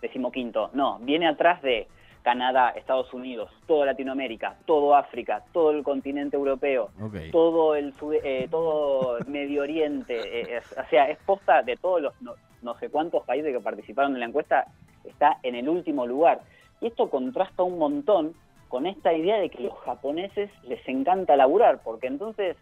decimoquinto, 0.00 0.70
no, 0.72 0.98
viene 1.00 1.28
atrás 1.28 1.62
de 1.62 1.88
Canadá, 2.24 2.70
Estados 2.70 3.12
Unidos, 3.12 3.50
toda 3.66 3.84
Latinoamérica, 3.84 4.56
todo 4.64 4.96
África, 4.96 5.44
todo 5.52 5.72
el 5.72 5.84
continente 5.84 6.36
europeo, 6.36 6.88
todo 7.30 7.74
el 7.74 7.92
eh, 8.24 8.48
todo 8.50 9.18
Medio 9.26 9.60
Oriente, 9.60 10.16
eh, 10.40 10.58
o 10.58 10.88
sea, 10.88 11.10
es 11.10 11.18
posta 11.18 11.62
de 11.62 11.76
todos 11.76 12.00
los 12.00 12.14
no 12.62 12.78
sé 12.78 12.88
cuántos 12.88 13.24
países 13.24 13.52
que 13.52 13.60
participaron 13.60 14.14
en 14.14 14.20
la 14.20 14.26
encuesta, 14.26 14.66
está 15.04 15.36
en 15.42 15.54
el 15.54 15.68
último 15.68 16.06
lugar. 16.06 16.40
Y 16.80 16.86
esto 16.86 17.10
contrasta 17.10 17.62
un 17.62 17.78
montón 17.78 18.34
con 18.68 18.86
esta 18.86 19.12
idea 19.12 19.36
de 19.36 19.50
que 19.50 19.62
los 19.62 19.78
japoneses 19.80 20.50
les 20.62 20.80
encanta 20.88 21.36
laburar, 21.36 21.82
porque 21.84 22.06
entonces, 22.06 22.56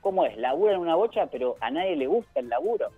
¿cómo 0.00 0.26
es? 0.26 0.36
Laburan 0.36 0.78
una 0.78 0.94
bocha, 0.94 1.26
pero 1.26 1.56
a 1.60 1.72
nadie 1.72 1.96
le 1.96 2.06
gusta 2.06 2.38
el 2.38 2.48
laburo. 2.48 2.90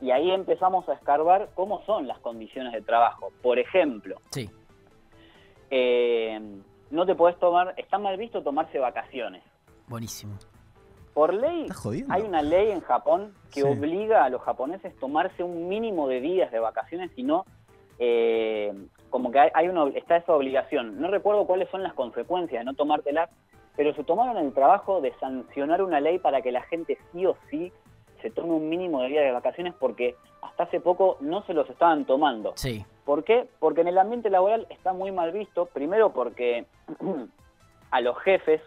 Y 0.00 0.10
ahí 0.10 0.30
empezamos 0.30 0.88
a 0.88 0.94
escarbar 0.94 1.50
cómo 1.54 1.82
son 1.84 2.08
las 2.08 2.18
condiciones 2.20 2.72
de 2.72 2.80
trabajo. 2.80 3.30
Por 3.42 3.58
ejemplo, 3.58 4.16
sí. 4.30 4.48
Eh, 5.70 6.40
no 6.90 7.06
te 7.06 7.14
puedes 7.14 7.38
tomar, 7.38 7.74
está 7.76 7.98
mal 7.98 8.16
visto 8.16 8.42
tomarse 8.42 8.78
vacaciones. 8.78 9.42
Buenísimo. 9.86 10.36
Por 11.14 11.34
ley, 11.34 11.66
hay 12.08 12.22
una 12.22 12.42
ley 12.42 12.70
en 12.70 12.80
Japón 12.80 13.34
que 13.52 13.64
obliga 13.64 14.24
a 14.24 14.28
los 14.28 14.42
japoneses 14.42 14.94
a 14.96 15.00
tomarse 15.00 15.42
un 15.42 15.68
mínimo 15.68 16.08
de 16.08 16.20
días 16.20 16.52
de 16.52 16.60
vacaciones, 16.60 17.10
sino 17.16 17.44
eh, 17.98 18.72
como 19.10 19.30
que 19.30 19.40
hay, 19.52 19.68
una, 19.68 19.88
está 19.90 20.16
esa 20.16 20.32
obligación. 20.32 21.00
No 21.00 21.10
recuerdo 21.10 21.46
cuáles 21.46 21.68
son 21.70 21.82
las 21.82 21.94
consecuencias 21.94 22.60
de 22.60 22.64
no 22.64 22.74
tomártela, 22.74 23.28
pero 23.76 23.94
se 23.94 24.04
tomaron 24.04 24.36
el 24.38 24.52
trabajo 24.52 25.00
de 25.00 25.12
sancionar 25.18 25.82
una 25.82 26.00
ley 26.00 26.18
para 26.18 26.42
que 26.42 26.52
la 26.52 26.62
gente 26.62 26.96
sí 27.12 27.26
o 27.26 27.36
sí 27.50 27.72
se 28.22 28.30
tome 28.30 28.52
un 28.52 28.68
mínimo 28.68 29.02
de 29.02 29.08
días 29.08 29.24
de 29.24 29.32
vacaciones 29.32 29.74
porque 29.78 30.14
hasta 30.42 30.64
hace 30.64 30.80
poco 30.80 31.16
no 31.20 31.42
se 31.44 31.54
los 31.54 31.68
estaban 31.68 32.04
tomando. 32.04 32.52
Sí. 32.56 32.84
¿Por 33.04 33.24
qué? 33.24 33.48
Porque 33.58 33.80
en 33.80 33.88
el 33.88 33.98
ambiente 33.98 34.30
laboral 34.30 34.66
está 34.70 34.92
muy 34.92 35.12
mal 35.12 35.32
visto, 35.32 35.66
primero 35.66 36.12
porque 36.12 36.66
a 37.90 38.00
los 38.00 38.18
jefes 38.18 38.60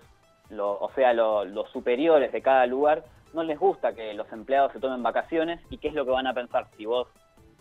o 0.60 0.92
sea, 0.96 1.13
los 1.13 1.70
superiores 1.72 2.32
de 2.32 2.42
cada 2.42 2.66
lugar, 2.66 3.04
no 3.34 3.44
les 3.44 3.58
gusta 3.58 3.94
que 3.94 4.13
los 4.13 4.32
empleados 4.32 4.72
se 4.74 4.80
tomen 4.80 5.02
vacaciones 5.02 5.60
y 5.70 5.78
qué 5.78 5.88
es 5.88 5.94
lo 5.94 6.06
que 6.06 6.12
van 6.12 6.28
a 6.28 6.34
pensar 6.34 6.68
si 6.78 6.86
vos 6.86 7.08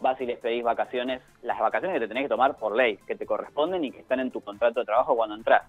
vas 0.00 0.20
y 0.20 0.26
les 0.26 0.38
pedís 0.38 0.64
vacaciones, 0.64 1.22
las 1.42 1.58
vacaciones 1.60 1.94
que 1.94 2.00
te 2.00 2.08
tenés 2.08 2.24
que 2.24 2.28
tomar 2.28 2.56
por 2.56 2.74
ley, 2.74 2.96
que 3.06 3.14
te 3.14 3.24
corresponden 3.24 3.84
y 3.84 3.92
que 3.92 4.00
están 4.00 4.20
en 4.20 4.30
tu 4.30 4.40
contrato 4.40 4.80
de 4.80 4.86
trabajo 4.86 5.16
cuando 5.16 5.36
entras. 5.36 5.62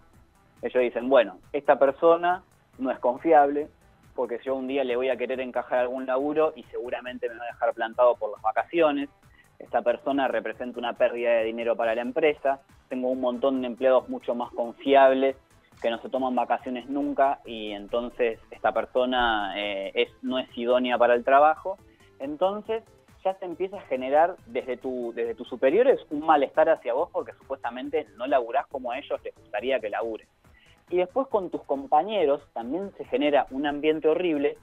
Ellos 0.61 0.81
dicen, 0.81 1.07
bueno, 1.07 1.37
esta 1.53 1.77
persona 1.77 2.43
no 2.79 2.89
es 2.89 2.99
confiable 2.99 3.67
porque 4.15 4.39
yo 4.43 4.55
un 4.55 4.67
día 4.67 4.83
le 4.83 4.95
voy 4.95 5.09
a 5.09 5.17
querer 5.17 5.39
encajar 5.39 5.79
algún 5.79 6.05
laburo 6.05 6.53
y 6.55 6.63
seguramente 6.63 7.29
me 7.29 7.37
va 7.37 7.43
a 7.43 7.47
dejar 7.47 7.73
plantado 7.73 8.15
por 8.15 8.31
las 8.31 8.41
vacaciones. 8.41 9.09
Esta 9.63 9.81
persona 9.81 10.27
representa 10.27 10.77
una 10.77 10.93
pérdida 10.93 11.31
de 11.31 11.45
dinero 11.45 11.75
para 11.75 11.95
la 11.95 12.01
empresa. 12.01 12.59
tengo 12.89 13.09
un 13.09 13.21
montón 13.21 13.61
de 13.61 13.67
empleados 13.67 14.09
mucho 14.09 14.35
más 14.35 14.51
confiables 14.51 15.37
que 15.81 15.89
no 15.89 15.99
se 15.99 16.09
toman 16.09 16.35
vacaciones 16.35 16.87
nunca 16.87 17.39
y 17.45 17.71
entonces 17.71 18.39
esta 18.51 18.71
persona 18.73 19.53
eh, 19.57 19.91
es, 19.95 20.09
no 20.21 20.37
es 20.37 20.47
idónea 20.57 20.97
para 20.97 21.15
el 21.15 21.23
trabajo. 21.23 21.77
Entonces 22.19 22.83
ya 23.23 23.33
se 23.35 23.45
empieza 23.45 23.77
a 23.77 23.81
generar 23.81 24.35
desde, 24.47 24.75
tu, 24.77 25.13
desde 25.15 25.33
tus 25.33 25.47
superiores 25.47 25.99
un 26.09 26.25
malestar 26.25 26.69
hacia 26.69 26.93
vos 26.93 27.09
porque 27.11 27.31
supuestamente 27.33 28.05
no 28.17 28.27
laburás 28.27 28.67
como 28.67 28.91
a 28.91 28.99
ellos 28.99 29.19
les 29.23 29.33
gustaría 29.33 29.79
que 29.79 29.89
labures. 29.89 30.27
Y 30.89 30.97
después 30.97 31.27
con 31.27 31.49
tus 31.49 31.63
compañeros 31.63 32.41
también 32.53 32.91
se 32.97 33.05
genera 33.05 33.47
un 33.49 33.65
ambiente 33.65 34.09
horrible 34.09 34.57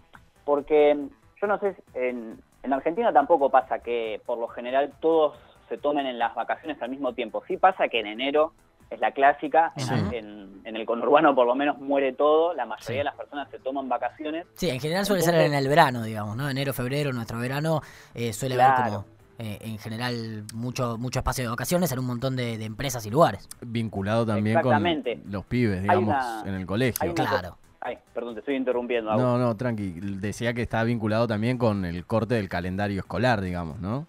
porque 0.45 0.97
yo 1.40 1.47
no 1.47 1.59
sé, 1.59 1.75
en, 1.95 2.38
en 2.62 2.73
Argentina 2.73 3.12
tampoco 3.12 3.50
pasa 3.50 3.79
que 3.81 4.21
por 4.26 4.38
lo 4.38 4.49
general 4.49 4.93
todos 5.00 5.37
se 5.69 5.79
tomen 5.79 6.07
en 6.07 6.19
las 6.19 6.35
vacaciones 6.35 6.81
al 6.83 6.90
mismo 6.90 7.12
tiempo. 7.14 7.43
Sí 7.47 7.57
pasa 7.57 7.88
que 7.88 8.00
en 8.00 8.07
enero 8.07 8.52
es 8.90 8.99
la 8.99 9.12
clásica, 9.12 9.73
en, 10.12 10.50
el 10.64 10.85
conurbano 10.87 11.35
por 11.35 11.47
lo 11.47 11.55
menos 11.55 11.79
muere 11.79 12.12
todo, 12.12 12.55
la 12.55 12.67
mayoría 12.67 12.99
de 12.99 13.05
las 13.05 13.14
personas 13.14 13.49
se 13.50 13.59
toman 13.59 13.88
vacaciones. 13.88 14.47
Sí, 14.55 14.69
en 14.69 14.81
general 14.81 15.07
suele 15.07 15.23
ser 15.23 15.35
en 15.37 15.55
el 15.55 15.69
verano, 15.69 16.02
digamos, 16.02 16.37
¿no? 16.37 16.49
Enero, 16.50 16.73
febrero, 16.73 17.12
nuestro 17.12 17.38
verano 17.38 17.83
eh, 18.14 18.33
suele 18.33 18.61
haber 18.61 18.85
como 18.85 19.05
eh, 19.38 19.59
en 19.62 19.79
general 19.79 20.45
mucho 20.52 20.99
mucho 20.99 21.21
espacio 21.21 21.45
de 21.45 21.50
vacaciones 21.50 21.90
en 21.93 21.99
un 22.00 22.07
montón 22.07 22.37
de, 22.37 22.62
empresas 22.64 23.07
y 23.07 23.11
lugares. 23.11 23.49
Vinculado 23.61 24.26
también 24.26 24.61
con 24.61 25.02
los 25.26 25.45
pibes, 25.45 25.83
digamos, 25.83 26.17
en 26.45 26.55
el 26.55 26.67
colegio. 26.67 27.14
Claro. 27.14 27.57
Ay, 27.81 27.99
perdón, 28.13 28.35
te 28.35 28.41
estoy 28.41 28.57
interrumpiendo. 28.57 29.15
No, 29.17 29.39
no, 29.39 29.57
tranqui. 29.57 30.01
Decía 30.01 30.53
que 30.53 30.63
está 30.63 30.85
vinculado 30.85 31.27
también 31.27 31.57
con 31.57 31.85
el 31.85 32.05
corte 32.05 32.35
del 32.35 32.49
calendario 32.49 33.01
escolar, 33.01 33.41
digamos, 33.41 33.81
¿no? 33.81 34.07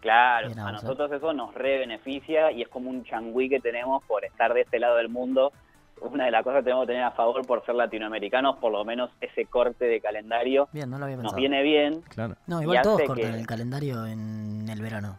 Claro, 0.00 0.48
a 0.58 0.72
nosotros 0.72 1.12
eso 1.12 1.32
nos 1.32 1.54
re 1.54 1.78
beneficia 1.78 2.50
y 2.50 2.62
es 2.62 2.68
como 2.68 2.90
un 2.90 3.04
changüí 3.04 3.48
que 3.48 3.60
tenemos 3.60 4.02
por 4.04 4.24
estar 4.24 4.52
de 4.52 4.62
este 4.62 4.80
lado 4.80 4.96
del 4.96 5.08
mundo. 5.08 5.52
Una 6.00 6.24
de 6.24 6.32
las 6.32 6.42
cosas 6.42 6.58
que 6.58 6.64
tenemos 6.64 6.82
que 6.84 6.94
tener 6.94 7.04
a 7.04 7.12
favor 7.12 7.46
por 7.46 7.64
ser 7.64 7.76
latinoamericanos, 7.76 8.56
por 8.56 8.72
lo 8.72 8.84
menos 8.84 9.10
ese 9.20 9.46
corte 9.46 9.84
de 9.84 10.00
calendario 10.00 10.68
nos 10.72 11.34
viene 11.36 11.62
bien. 11.62 12.02
Claro. 12.08 12.34
No, 12.48 12.60
igual 12.60 12.82
todos 12.82 13.02
cortan 13.02 13.34
el 13.34 13.46
calendario 13.46 14.04
en 14.04 14.68
el 14.68 14.82
verano. 14.82 15.16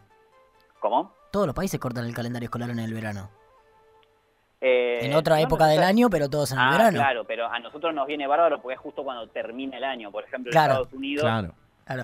¿Cómo? 0.80 1.14
Todos 1.32 1.46
los 1.46 1.54
países 1.54 1.80
cortan 1.80 2.04
el 2.04 2.14
calendario 2.14 2.46
escolar 2.46 2.68
en 2.68 2.78
el 2.78 2.92
verano. 2.92 3.30
Eh, 4.66 5.04
en 5.04 5.14
otra 5.14 5.40
época 5.42 5.66
del 5.66 5.82
año, 5.82 6.08
pero 6.08 6.30
todos 6.30 6.52
en 6.52 6.58
el 6.58 6.64
ah, 6.64 6.72
verano. 6.72 6.98
Claro, 6.98 7.24
pero 7.24 7.46
a 7.46 7.58
nosotros 7.58 7.94
nos 7.94 8.06
viene 8.06 8.26
bárbaro 8.26 8.62
porque 8.62 8.74
es 8.74 8.80
justo 8.80 9.04
cuando 9.04 9.28
termina 9.28 9.76
el 9.76 9.84
año. 9.84 10.10
Por 10.10 10.24
ejemplo, 10.24 10.50
en 10.50 10.58
Estados 10.58 10.92
Unidos 10.92 11.22
claro 11.22 11.54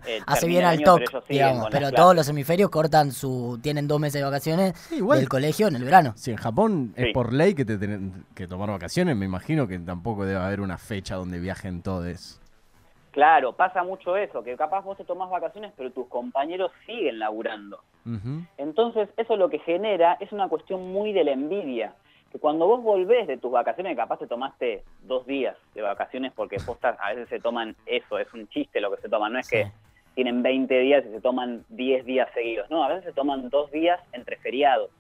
eh, 0.06 0.20
hace 0.26 0.46
bien 0.46 0.64
al 0.64 0.82
top, 0.82 1.00
pero, 1.06 1.24
digamos, 1.28 1.68
pero 1.70 1.90
todos 1.90 2.14
los 2.14 2.28
hemisferios 2.28 2.70
cortan 2.70 3.12
su, 3.12 3.58
tienen 3.62 3.88
dos 3.88 3.98
meses 3.98 4.20
de 4.20 4.24
vacaciones 4.24 4.90
del 4.90 5.28
colegio 5.28 5.68
en 5.68 5.76
el 5.76 5.84
verano. 5.84 6.12
Si 6.16 6.30
en 6.30 6.36
Japón 6.36 6.92
es 6.96 7.14
por 7.14 7.32
ley 7.32 7.54
que 7.54 7.64
te 7.64 7.78
tienen 7.78 8.24
que 8.34 8.46
tomar 8.46 8.68
vacaciones, 8.68 9.16
me 9.16 9.24
imagino 9.24 9.66
que 9.66 9.78
tampoco 9.78 10.26
debe 10.26 10.40
haber 10.40 10.60
una 10.60 10.76
fecha 10.76 11.14
donde 11.14 11.40
viajen 11.40 11.82
todos. 11.82 12.40
Claro, 13.10 13.54
pasa 13.54 13.82
mucho 13.82 14.16
eso, 14.16 14.42
que 14.42 14.54
capaz 14.56 14.82
vos 14.82 14.96
te 14.96 15.04
tomás 15.04 15.30
vacaciones, 15.30 15.72
pero 15.76 15.90
tus 15.90 16.06
compañeros 16.08 16.70
siguen 16.86 17.18
laburando. 17.18 17.80
Entonces, 18.56 19.08
eso 19.16 19.36
lo 19.36 19.48
que 19.48 19.60
genera 19.60 20.16
es 20.20 20.32
una 20.32 20.48
cuestión 20.48 20.92
muy 20.92 21.12
de 21.12 21.24
la 21.24 21.32
envidia 21.32 21.94
que 22.30 22.38
cuando 22.38 22.66
vos 22.66 22.82
volvés 22.82 23.26
de 23.26 23.36
tus 23.36 23.50
vacaciones, 23.50 23.96
capaz 23.96 24.18
te 24.18 24.26
tomaste 24.26 24.84
dos 25.02 25.26
días 25.26 25.56
de 25.74 25.82
vacaciones 25.82 26.32
porque 26.32 26.58
postas 26.64 26.96
a 27.00 27.10
veces 27.10 27.28
se 27.28 27.40
toman 27.40 27.76
eso, 27.86 28.18
es 28.18 28.32
un 28.32 28.48
chiste 28.48 28.80
lo 28.80 28.94
que 28.94 29.02
se 29.02 29.08
toma, 29.08 29.28
no 29.28 29.38
es 29.38 29.48
que 29.48 29.70
tienen 30.14 30.42
20 30.42 30.78
días 30.80 31.04
y 31.06 31.10
se 31.10 31.20
toman 31.20 31.64
10 31.70 32.04
días 32.04 32.28
seguidos, 32.32 32.70
no, 32.70 32.84
a 32.84 32.88
veces 32.88 33.04
se 33.04 33.12
toman 33.12 33.48
dos 33.50 33.70
días 33.70 34.00
entre 34.12 34.36
feriados, 34.36 34.90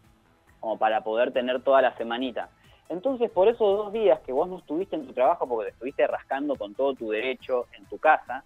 como 0.58 0.78
para 0.78 1.02
poder 1.02 1.32
tener 1.32 1.62
toda 1.62 1.82
la 1.82 1.96
semanita. 1.96 2.50
Entonces, 2.88 3.30
por 3.30 3.46
esos 3.46 3.78
dos 3.78 3.92
días 3.92 4.18
que 4.20 4.32
vos 4.32 4.48
no 4.48 4.58
estuviste 4.58 4.96
en 4.96 5.06
tu 5.06 5.12
trabajo 5.12 5.48
porque 5.48 5.66
te 5.66 5.74
estuviste 5.74 6.06
rascando 6.08 6.56
con 6.56 6.74
todo 6.74 6.94
tu 6.94 7.10
derecho 7.10 7.66
en 7.78 7.84
tu 7.86 7.98
casa, 7.98 8.44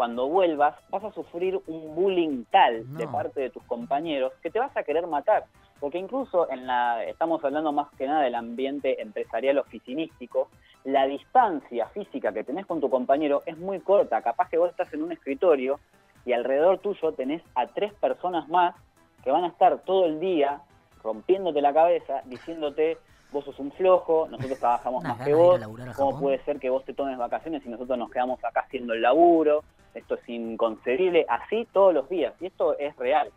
cuando 0.00 0.28
vuelvas 0.28 0.74
vas 0.88 1.04
a 1.04 1.12
sufrir 1.12 1.60
un 1.66 1.94
bullying 1.94 2.44
tal 2.50 2.90
de 2.96 3.06
parte 3.06 3.38
de 3.38 3.50
tus 3.50 3.62
compañeros 3.64 4.32
que 4.42 4.48
te 4.48 4.58
vas 4.58 4.74
a 4.74 4.82
querer 4.82 5.06
matar. 5.06 5.44
Porque 5.78 5.98
incluso 5.98 6.50
en 6.50 6.66
la, 6.66 7.04
estamos 7.04 7.44
hablando 7.44 7.70
más 7.70 7.90
que 7.98 8.06
nada 8.06 8.22
del 8.22 8.34
ambiente 8.34 9.02
empresarial 9.02 9.58
oficinístico, 9.58 10.48
la 10.84 11.04
distancia 11.04 11.86
física 11.88 12.32
que 12.32 12.44
tenés 12.44 12.64
con 12.64 12.80
tu 12.80 12.88
compañero 12.88 13.42
es 13.44 13.58
muy 13.58 13.78
corta. 13.80 14.22
Capaz 14.22 14.48
que 14.48 14.56
vos 14.56 14.70
estás 14.70 14.90
en 14.94 15.02
un 15.02 15.12
escritorio 15.12 15.78
y 16.24 16.32
alrededor 16.32 16.78
tuyo 16.78 17.12
tenés 17.12 17.42
a 17.54 17.66
tres 17.66 17.92
personas 17.92 18.48
más 18.48 18.74
que 19.22 19.30
van 19.30 19.44
a 19.44 19.48
estar 19.48 19.80
todo 19.80 20.06
el 20.06 20.18
día 20.18 20.62
rompiéndote 21.04 21.60
la 21.60 21.74
cabeza, 21.74 22.22
diciéndote 22.24 22.96
vos 23.32 23.44
sos 23.44 23.58
un 23.58 23.72
flojo, 23.72 24.28
nosotros 24.28 24.58
trabajamos 24.60 25.02
más 25.04 25.20
que 25.22 25.34
vos, 25.34 25.60
¿cómo 25.96 26.18
puede 26.18 26.42
ser 26.44 26.58
que 26.58 26.70
vos 26.70 26.84
te 26.84 26.94
tomes 26.94 27.18
vacaciones 27.18 27.64
y 27.64 27.68
nosotros 27.68 27.98
nos 27.98 28.10
quedamos 28.10 28.42
acá 28.44 28.60
haciendo 28.60 28.94
el 28.94 29.02
laburo? 29.02 29.62
Esto 29.94 30.14
es 30.14 30.28
inconcebible, 30.28 31.26
así 31.28 31.66
todos 31.72 31.92
los 31.92 32.08
días, 32.08 32.34
y 32.40 32.46
esto 32.46 32.78
es 32.78 32.96
real. 32.96 33.30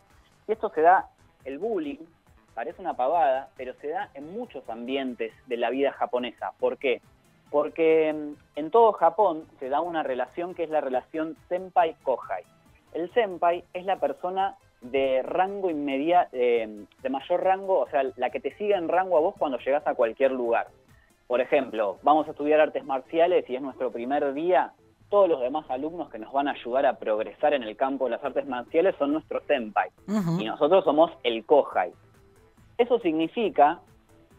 Y 0.47 0.51
esto 0.51 0.69
se 0.69 0.81
da, 0.81 1.09
el 1.45 1.57
bullying 1.57 1.97
parece 2.53 2.81
una 2.81 2.95
pavada, 2.95 3.49
pero 3.57 3.73
se 3.75 3.89
da 3.89 4.09
en 4.13 4.31
muchos 4.33 4.67
ambientes 4.69 5.33
de 5.47 5.57
la 5.57 5.69
vida 5.69 5.91
japonesa. 5.91 6.51
¿Por 6.59 6.77
qué? 6.77 7.01
Porque 7.49 8.13
mm, 8.13 8.59
en 8.59 8.71
todo 8.71 8.91
Japón 8.93 9.45
se 9.59 9.69
da 9.69 9.81
una 9.81 10.03
relación 10.03 10.53
que 10.53 10.63
es 10.63 10.69
la 10.69 10.81
relación 10.81 11.35
senpai-kohai. 11.49 12.43
El 12.93 13.11
senpai 13.13 13.63
es 13.73 13.85
la 13.85 13.97
persona 13.97 14.55
de 14.83 15.21
rango 15.23 15.69
inmediato, 15.69 16.29
eh, 16.33 16.85
de 17.01 17.09
mayor 17.09 17.43
rango, 17.43 17.79
o 17.79 17.89
sea, 17.89 18.03
la 18.17 18.29
que 18.29 18.39
te 18.39 18.55
sigue 18.57 18.75
en 18.75 18.89
rango 18.89 19.17
a 19.17 19.21
vos 19.21 19.35
cuando 19.37 19.57
llegas 19.59 19.85
a 19.87 19.95
cualquier 19.95 20.31
lugar. 20.31 20.67
Por 21.27 21.41
ejemplo, 21.41 21.97
vamos 22.03 22.27
a 22.27 22.31
estudiar 22.31 22.59
artes 22.59 22.83
marciales 22.85 23.49
y 23.49 23.55
es 23.55 23.61
nuestro 23.61 23.91
primer 23.91 24.33
día, 24.33 24.73
todos 25.09 25.29
los 25.29 25.41
demás 25.41 25.65
alumnos 25.69 26.09
que 26.09 26.19
nos 26.19 26.33
van 26.33 26.47
a 26.47 26.51
ayudar 26.51 26.85
a 26.85 26.97
progresar 26.97 27.53
en 27.53 27.63
el 27.63 27.77
campo 27.77 28.05
de 28.05 28.11
las 28.11 28.23
artes 28.23 28.45
marciales 28.45 28.95
son 28.97 29.13
nuestros 29.13 29.43
senpai. 29.45 29.89
Y 30.39 30.45
nosotros 30.45 30.83
somos 30.83 31.11
el 31.23 31.45
kohai. 31.45 31.93
Eso 32.77 32.99
significa, 32.99 33.79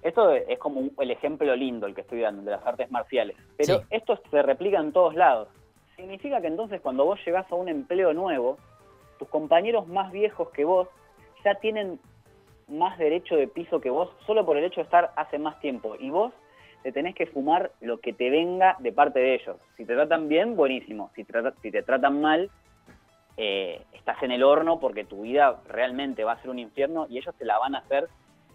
esto 0.03 0.33
es 0.33 0.59
como 0.59 0.91
el 0.99 1.11
ejemplo 1.11 1.55
lindo 1.57 1.87
el 1.87 1.95
que 1.95 2.03
estoy 2.03 2.21
dando 2.21 2.43
de 2.43 2.51
las 2.51 2.67
artes 2.67 2.91
marciales, 2.91 3.37
pero 3.57 3.83
esto 3.91 4.19
se 4.31 4.43
replica 4.43 4.79
en 4.79 4.93
todos 4.93 5.15
lados. 5.15 5.49
Significa 5.97 6.41
que 6.41 6.49
entonces 6.49 6.81
cuando 6.81 7.05
vos 7.05 7.19
llegás 7.25 7.51
a 7.51 7.55
un 7.55 7.69
empleo 7.69 8.13
nuevo, 8.13 8.59
tus 9.19 9.29
compañeros 9.29 9.87
más 9.89 10.13
viejos 10.13 10.51
que 10.51 10.65
vos 10.65 10.89
ya 11.45 11.55
tienen 11.57 11.99
más 12.69 12.99
derecho 12.99 13.37
de 13.37 13.49
piso 13.49 13.81
que 13.81 13.91
vos 13.91 14.11
solo 14.27 14.47
por 14.47 14.57
el 14.57 14.65
hecho 14.65 14.81
de 14.81 14.85
estar 14.85 15.13
hace 15.17 15.39
más 15.39 15.61
tiempo. 15.61 15.97
Y 15.99 16.11
vos 16.11 16.33
te 16.83 16.93
tenés 16.93 17.15
que 17.15 17.27
fumar 17.27 17.73
lo 17.81 17.99
que 17.99 18.13
te 18.13 18.31
venga 18.31 18.77
de 18.79 18.93
parte 18.93 19.19
de 19.19 19.35
ellos. 19.35 19.57
Si 19.77 19.85
te 19.85 19.95
tratan 19.95 20.29
bien, 20.29 20.57
buenísimo. 20.57 21.11
Si 21.15 21.25
si 21.63 21.71
te 21.71 21.83
tratan 21.83 22.21
mal, 22.21 22.51
eh, 23.37 23.83
estás 23.93 24.23
en 24.23 24.31
el 24.31 24.43
horno 24.43 24.79
porque 24.79 25.05
tu 25.05 25.23
vida 25.23 25.61
realmente 25.67 26.25
va 26.25 26.33
a 26.33 26.41
ser 26.41 26.51
un 26.51 26.59
infierno 26.59 27.07
y 27.09 27.19
ellos 27.19 27.35
te 27.37 27.45
la 27.45 27.59
van 27.59 27.75
a 27.75 27.79
hacer 27.79 28.09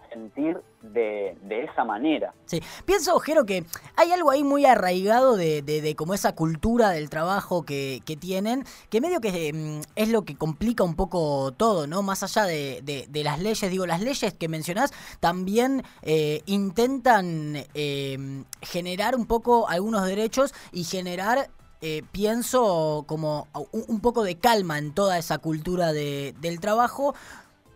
sentir 0.09 0.61
de, 0.81 1.37
esa 1.49 1.83
manera. 1.83 2.33
Sí, 2.45 2.61
pienso, 2.85 3.15
Ojero, 3.15 3.45
que 3.45 3.65
hay 3.95 4.11
algo 4.11 4.31
ahí 4.31 4.43
muy 4.43 4.65
arraigado 4.65 5.35
de, 5.35 5.61
de, 5.61 5.95
como 5.95 6.13
esa 6.13 6.35
cultura 6.35 6.89
del 6.89 7.09
trabajo 7.09 7.63
que, 7.63 8.01
tienen, 8.19 8.63
que 8.89 9.01
medio 9.01 9.21
que 9.21 9.53
mm, 9.53 9.81
es 9.95 10.09
lo 10.09 10.23
que 10.23 10.35
complica 10.35 10.83
un 10.83 10.95
poco 10.95 11.53
todo, 11.55 11.87
¿no? 11.87 12.01
Más 12.01 12.23
allá 12.23 12.45
de, 12.45 13.07
las 13.23 13.39
leyes, 13.39 13.69
digo, 13.69 13.85
las 13.85 14.01
leyes 14.01 14.33
que 14.33 14.47
mencionás 14.47 14.91
también 15.19 15.83
eh, 16.01 16.41
intentan 16.45 17.55
eh, 17.73 18.43
generar 18.61 19.15
un 19.15 19.25
poco 19.25 19.67
algunos 19.67 20.05
derechos 20.05 20.53
y 20.71 20.83
generar 20.83 21.49
eh, 21.81 22.03
pienso 22.11 23.05
como 23.07 23.47
un, 23.71 24.01
poco 24.01 24.23
de 24.23 24.37
calma 24.37 24.77
en 24.77 24.93
toda 24.93 25.17
esa 25.17 25.37
cultura 25.37 25.93
de, 25.93 26.35
del 26.41 26.59
trabajo, 26.59 27.15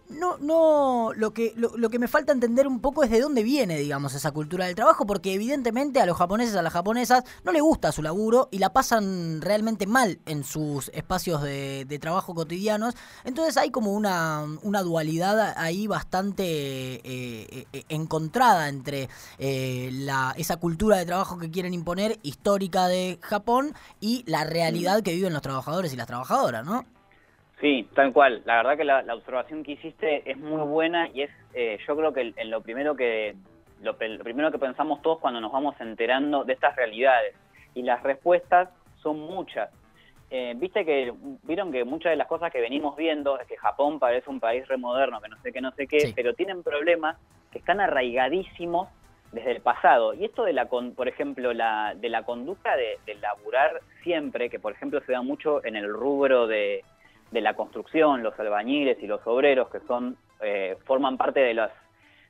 no, 0.09 0.37
no, 0.37 1.11
lo 1.15 1.33
que, 1.33 1.53
lo, 1.55 1.89
que 1.89 1.99
me 1.99 2.07
falta 2.07 2.31
entender 2.31 2.67
un 2.67 2.79
poco 2.79 3.03
es 3.03 3.09
de 3.09 3.21
dónde 3.21 3.41
viene, 3.41 3.77
digamos, 3.79 4.13
esa 4.13 4.31
cultura 4.31 4.65
del 4.65 4.75
trabajo, 4.75 5.05
porque 5.05 5.33
evidentemente 5.33 5.99
a 6.01 6.05
los 6.05 6.17
japoneses, 6.17 6.55
a 6.55 6.61
las 6.61 6.73
japonesas, 6.73 7.23
no 7.43 7.51
les 7.51 7.61
gusta 7.61 7.91
su 7.91 8.01
laburo 8.01 8.49
y 8.51 8.59
la 8.59 8.73
pasan 8.73 9.41
realmente 9.41 9.87
mal 9.87 10.19
en 10.25 10.43
sus 10.43 10.89
espacios 10.93 11.41
de, 11.41 11.99
trabajo 12.01 12.35
cotidianos. 12.35 12.95
Entonces 13.23 13.55
hay 13.55 13.71
como 13.71 13.93
una, 13.93 14.45
una 14.61 14.81
dualidad 14.81 15.53
ahí 15.57 15.87
bastante 15.87 16.43
eh, 16.43 17.67
eh, 17.71 17.83
encontrada 17.87 18.67
entre 18.67 19.09
eh, 19.37 19.89
la, 19.93 20.33
esa 20.37 20.57
cultura 20.57 20.97
de 20.97 21.05
trabajo 21.05 21.37
que 21.37 21.49
quieren 21.49 21.73
imponer, 21.73 22.19
histórica 22.23 22.87
de 22.87 23.19
Japón, 23.21 23.73
y 24.01 24.23
la 24.27 24.43
realidad 24.43 25.01
que 25.01 25.13
viven 25.13 25.33
los 25.33 25.41
trabajadores 25.41 25.93
y 25.93 25.95
las 25.95 26.07
trabajadoras, 26.07 26.65
¿no? 26.65 26.85
Sí, 27.63 27.87
tal 27.95 28.11
cual. 28.11 28.41
La 28.43 28.57
verdad 28.57 28.75
que 28.75 28.83
la, 28.83 29.15
observación 29.15 29.63
que 29.63 29.71
hiciste 29.71 30.29
es 30.29 30.37
muy 30.37 30.61
buena 30.63 31.07
y 31.13 31.21
es, 31.21 31.31
eh, 31.53 31.77
yo 31.87 31.95
creo 31.95 32.11
que 32.11 32.33
en 32.35 32.51
lo 32.51 32.59
primero 32.59 32.93
que 32.93 33.35
lo, 33.81 33.95
primero 33.95 34.51
que 34.51 34.59
pensamos 34.59 35.01
todos 35.01 35.19
cuando 35.19 35.39
nos 35.39 35.53
vamos 35.53 35.73
enterando 35.79 36.43
de 36.43 36.51
estas 36.51 36.75
realidades 36.75 37.33
y 37.73 37.83
las 37.83 38.03
respuestas 38.03 38.67
son 39.01 39.17
muchas. 39.17 39.69
Eh, 40.29 40.55
viste 40.57 40.83
que 40.83 41.13
vieron 41.43 41.71
que 41.71 41.85
muchas 41.85 42.09
de 42.09 42.17
las 42.17 42.27
cosas 42.27 42.51
que 42.51 42.59
venimos 42.59 42.97
viendo 42.97 43.39
es 43.39 43.47
que 43.47 43.55
Japón 43.55 43.97
parece 43.97 44.29
un 44.29 44.41
país 44.41 44.67
remoderno, 44.67 45.21
que 45.21 45.29
no 45.29 45.41
sé 45.41 45.53
qué, 45.53 45.61
no 45.61 45.71
sé 45.71 45.87
qué, 45.87 46.11
pero 46.13 46.33
tienen 46.33 46.63
problemas 46.63 47.15
que 47.49 47.59
están 47.59 47.79
arraigadísimos 47.79 48.89
desde 49.31 49.51
el 49.51 49.61
pasado. 49.61 50.13
Y 50.13 50.25
esto 50.25 50.43
de 50.43 50.51
la, 50.51 50.65
por 50.65 51.07
ejemplo, 51.07 51.53
la, 51.53 51.93
de 51.95 52.09
la 52.09 52.23
conducta 52.23 52.75
de, 52.75 52.97
laburar 53.21 53.79
siempre, 54.03 54.49
que 54.49 54.59
por 54.59 54.73
ejemplo 54.73 54.99
se 55.05 55.13
da 55.13 55.21
mucho 55.21 55.63
en 55.63 55.77
el 55.77 55.87
rubro 55.87 56.45
de, 56.45 56.83
la 57.41 57.55
construcción, 57.55 58.23
los 58.23 58.37
albañiles 58.39 59.01
y 59.01 59.07
los 59.07 59.25
obreros, 59.25 59.69
que 59.69 59.79
son 59.81 60.17
eh, 60.41 60.77
forman 60.85 61.17
parte 61.17 61.39
de 61.39 61.53
las, 61.53 61.71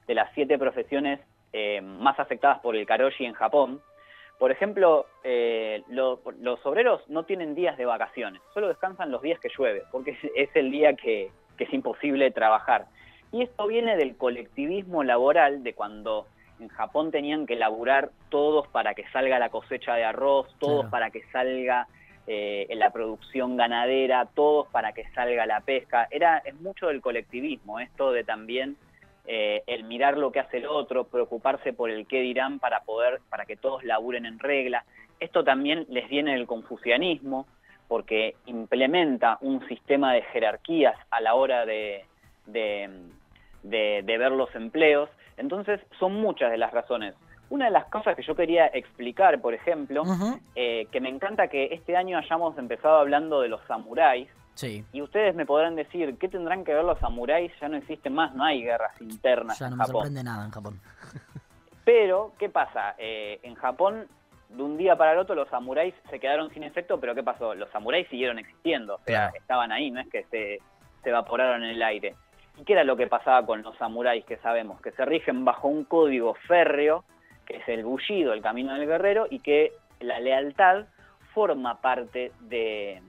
de 0.07 0.15
las 0.15 0.31
siete 0.33 0.57
profesiones 0.57 1.19
eh, 1.51 1.81
más 1.81 2.19
afectadas 2.19 2.59
por 2.59 2.75
el 2.75 2.85
karoshi 2.85 3.25
en 3.25 3.33
Japón. 3.33 3.81
Por 4.39 4.51
ejemplo, 4.51 5.05
eh, 5.23 5.83
los 5.87 6.65
obreros 6.65 7.07
no 7.07 7.23
tienen 7.23 7.55
días 7.55 7.77
de 7.77 7.85
vacaciones, 7.85 8.41
solo 8.53 8.67
descansan 8.67 9.11
los 9.11 9.21
días 9.21 9.39
que 9.39 9.49
llueve, 9.55 9.83
porque 9.91 10.17
es 10.35 10.49
el 10.55 10.71
día 10.71 10.95
que, 10.95 11.31
que 11.57 11.63
es 11.65 11.73
imposible 11.73 12.31
trabajar. 12.31 12.85
Y 13.31 13.43
esto 13.43 13.67
viene 13.67 13.95
del 13.95 14.17
colectivismo 14.17 15.03
laboral, 15.03 15.63
de 15.63 15.73
cuando 15.73 16.27
en 16.59 16.67
Japón 16.69 17.11
tenían 17.11 17.45
que 17.45 17.55
laburar 17.55 18.11
todos 18.29 18.67
para 18.67 18.93
que 18.93 19.07
salga 19.09 19.39
la 19.39 19.49
cosecha 19.49 19.95
de 19.95 20.03
arroz, 20.03 20.47
todos 20.59 20.85
para 20.87 21.09
que 21.09 21.23
salga 21.31 21.87
eh, 22.27 22.67
la 22.75 22.91
producción 22.91 23.57
ganadera, 23.57 24.27
todos 24.33 24.67
para 24.69 24.93
que 24.93 25.03
salga 25.11 25.45
la 25.45 25.61
pesca. 25.61 26.07
Era, 26.11 26.37
es 26.39 26.55
mucho 26.61 26.87
del 26.87 27.01
colectivismo, 27.01 27.79
esto 27.79 28.11
de 28.11 28.23
también 28.23 28.77
eh, 29.25 29.63
el 29.67 29.83
mirar 29.83 30.17
lo 30.17 30.31
que 30.31 30.39
hace 30.39 30.57
el 30.57 30.67
otro, 30.67 31.05
preocuparse 31.05 31.73
por 31.73 31.89
el 31.89 32.07
qué 32.07 32.21
dirán 32.21 32.59
para 32.59 32.81
poder, 32.81 33.21
para 33.29 33.45
que 33.45 33.55
todos 33.55 33.83
laburen 33.83 34.25
en 34.25 34.39
regla. 34.39 34.85
Esto 35.19 35.43
también 35.43 35.85
les 35.89 36.09
viene 36.09 36.33
del 36.33 36.47
confucianismo, 36.47 37.47
porque 37.87 38.35
implementa 38.45 39.37
un 39.41 39.65
sistema 39.67 40.13
de 40.13 40.23
jerarquías 40.23 40.95
a 41.11 41.21
la 41.21 41.35
hora 41.35 41.65
de, 41.65 42.05
de 42.45 44.03
ver 44.05 44.31
los 44.31 44.53
empleos 44.55 45.09
entonces, 45.37 45.79
son 45.99 46.13
muchas 46.15 46.51
de 46.51 46.57
las 46.57 46.71
razones. 46.71 47.15
Una 47.49 47.65
de 47.65 47.71
las 47.71 47.85
cosas 47.85 48.15
que 48.15 48.23
yo 48.23 48.35
quería 48.35 48.67
explicar, 48.67 49.39
por 49.41 49.53
ejemplo, 49.53 50.03
eh, 50.55 50.87
que 50.91 50.99
me 50.99 51.09
encanta 51.09 51.47
que 51.47 51.65
este 51.71 51.95
año 51.95 52.17
hayamos 52.17 52.57
empezado 52.57 52.97
hablando 52.97 53.41
de 53.41 53.49
los 53.49 53.61
samuráis. 53.67 54.29
Sí. 54.55 54.83
Y 54.91 55.01
ustedes 55.01 55.35
me 55.35 55.45
podrán 55.45 55.75
decir, 55.75 56.17
¿qué 56.17 56.27
tendrán 56.27 56.63
que 56.63 56.73
ver 56.73 56.83
los 56.83 56.99
samuráis? 56.99 57.51
Ya 57.59 57.69
no 57.69 57.77
existen 57.77 58.13
más, 58.13 58.33
no 58.33 58.43
hay 58.43 58.63
guerras 58.63 58.99
internas. 59.01 59.59
Ya 59.59 59.69
no 59.69 59.75
me 59.75 59.85
sorprende 59.85 60.23
nada 60.23 60.45
en 60.45 60.51
Japón. 60.51 60.79
Pero, 61.85 62.33
¿qué 62.39 62.49
pasa? 62.49 62.95
Eh, 62.97 63.39
en 63.43 63.55
Japón, 63.55 64.07
de 64.49 64.63
un 64.63 64.77
día 64.77 64.95
para 64.95 65.13
el 65.13 65.19
otro, 65.19 65.35
los 65.35 65.49
samuráis 65.49 65.93
se 66.09 66.19
quedaron 66.19 66.49
sin 66.51 66.63
efecto, 66.63 66.99
pero 66.99 67.13
¿qué 67.13 67.23
pasó? 67.23 67.55
Los 67.55 67.69
samuráis 67.71 68.07
siguieron 68.09 68.39
existiendo, 68.39 68.95
o 68.95 69.01
sea, 69.05 69.31
estaban 69.35 69.71
ahí, 69.71 69.91
no 69.91 69.99
es 69.99 70.07
que 70.09 70.23
se, 70.25 70.59
se 71.03 71.09
evaporaron 71.09 71.63
en 71.63 71.71
el 71.71 71.83
aire. 71.83 72.15
¿Y 72.57 72.63
qué 72.63 72.73
era 72.73 72.83
lo 72.83 72.95
que 72.95 73.07
pasaba 73.07 73.45
con 73.45 73.63
los 73.63 73.75
samuráis 73.77 74.23
que 74.25 74.37
sabemos? 74.37 74.79
Que 74.81 74.91
se 74.91 75.03
rigen 75.05 75.43
bajo 75.43 75.67
un 75.67 75.83
código 75.83 76.35
férreo, 76.47 77.03
que 77.45 77.57
es 77.57 77.67
el 77.67 77.83
bullido, 77.83 78.33
el 78.33 78.41
camino 78.41 78.73
del 78.73 78.87
guerrero, 78.87 79.27
y 79.29 79.39
que 79.39 79.73
la 79.99 80.19
lealtad 80.19 80.85
forma 81.33 81.81
parte 81.81 82.31
de, 82.41 83.01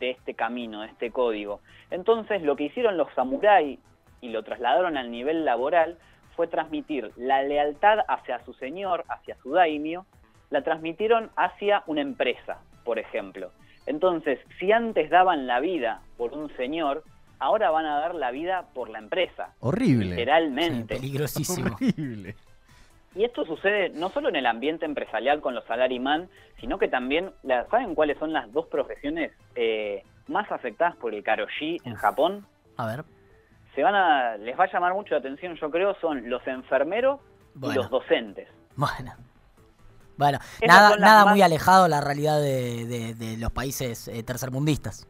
este 0.00 0.34
camino, 0.34 0.82
de 0.82 0.88
este 0.88 1.10
código. 1.10 1.60
Entonces 1.90 2.42
lo 2.42 2.56
que 2.56 2.64
hicieron 2.64 2.96
los 2.96 3.12
samuráis 3.14 3.78
y 4.20 4.28
lo 4.28 4.42
trasladaron 4.42 4.96
al 4.96 5.10
nivel 5.10 5.44
laboral 5.44 5.98
fue 6.36 6.46
transmitir 6.46 7.10
la 7.16 7.42
lealtad 7.42 7.98
hacia 8.08 8.44
su 8.44 8.52
señor, 8.54 9.04
hacia 9.08 9.36
su 9.36 9.52
daimio, 9.52 10.06
la 10.50 10.62
transmitieron 10.62 11.30
hacia 11.36 11.82
una 11.86 12.00
empresa, 12.00 12.58
por 12.84 12.98
ejemplo. 12.98 13.52
Entonces, 13.86 14.38
si 14.58 14.72
antes 14.72 15.10
daban 15.10 15.46
la 15.46 15.60
vida 15.60 16.02
por 16.16 16.32
un 16.32 16.54
señor, 16.56 17.04
ahora 17.38 17.70
van 17.70 17.86
a 17.86 17.98
dar 17.98 18.14
la 18.14 18.30
vida 18.30 18.66
por 18.74 18.88
la 18.90 18.98
empresa. 18.98 19.54
Horrible. 19.60 20.10
Literalmente. 20.10 20.96
peligrosísimo. 20.96 21.74
Horrible. 21.80 22.36
Y 23.14 23.24
esto 23.24 23.44
sucede 23.44 23.90
no 23.90 24.08
solo 24.10 24.28
en 24.28 24.36
el 24.36 24.46
ambiente 24.46 24.84
empresarial 24.84 25.40
con 25.40 25.54
los 25.54 25.64
salaryman, 25.64 26.28
sino 26.60 26.78
que 26.78 26.88
también, 26.88 27.32
¿saben 27.70 27.94
cuáles 27.94 28.18
son 28.18 28.32
las 28.32 28.52
dos 28.52 28.66
profesiones 28.66 29.32
eh, 29.56 30.04
más 30.28 30.50
afectadas 30.52 30.96
por 30.96 31.14
el 31.14 31.24
karoshi 31.24 31.78
en 31.84 31.94
Japón? 31.94 32.46
A 32.76 32.86
ver. 32.86 33.04
Se 33.74 33.82
van 33.82 33.94
a, 33.94 34.36
les 34.36 34.58
va 34.58 34.64
a 34.64 34.72
llamar 34.72 34.94
mucho 34.94 35.14
la 35.14 35.18
atención, 35.18 35.56
yo 35.56 35.70
creo, 35.70 35.94
son 36.00 36.28
los 36.30 36.46
enfermeros 36.46 37.20
y 37.60 37.72
los 37.72 37.90
docentes. 37.90 38.48
Bueno. 38.76 39.12
Bueno, 40.16 40.38
nada, 40.66 40.98
nada 40.98 41.24
muy 41.24 41.40
alejado 41.40 41.84
de 41.84 41.88
la 41.88 42.02
realidad 42.02 42.42
de, 42.42 43.36
los 43.38 43.50
países 43.52 44.06
eh, 44.06 44.22
tercermundistas. 44.22 45.08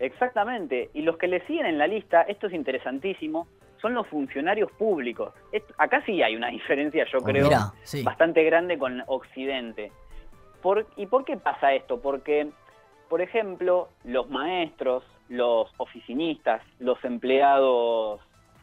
Exactamente. 0.00 0.90
Y 0.92 1.02
los 1.02 1.18
que 1.18 1.28
le 1.28 1.46
siguen 1.46 1.66
en 1.66 1.78
la 1.78 1.86
lista, 1.86 2.22
esto 2.22 2.48
es 2.48 2.54
interesantísimo, 2.54 3.46
son 3.80 3.94
los 3.94 4.06
funcionarios 4.08 4.70
públicos. 4.72 5.32
acá 5.78 6.02
sí 6.04 6.22
hay 6.22 6.36
una 6.36 6.48
diferencia, 6.50 7.04
yo 7.10 7.18
oh, 7.18 7.24
creo, 7.24 7.48
bastante 8.04 8.44
grande 8.44 8.78
con 8.78 9.02
Occidente. 9.06 9.92
¿Y 10.96 11.06
por 11.06 11.24
qué 11.24 11.36
pasa 11.36 11.72
esto? 11.72 12.00
Porque, 12.00 12.50
por 13.08 13.22
ejemplo, 13.22 13.88
los 14.04 14.28
maestros, 14.28 15.04
los 15.28 15.72
oficinistas, 15.78 16.62
los 16.78 17.02
empleados, 17.04 18.20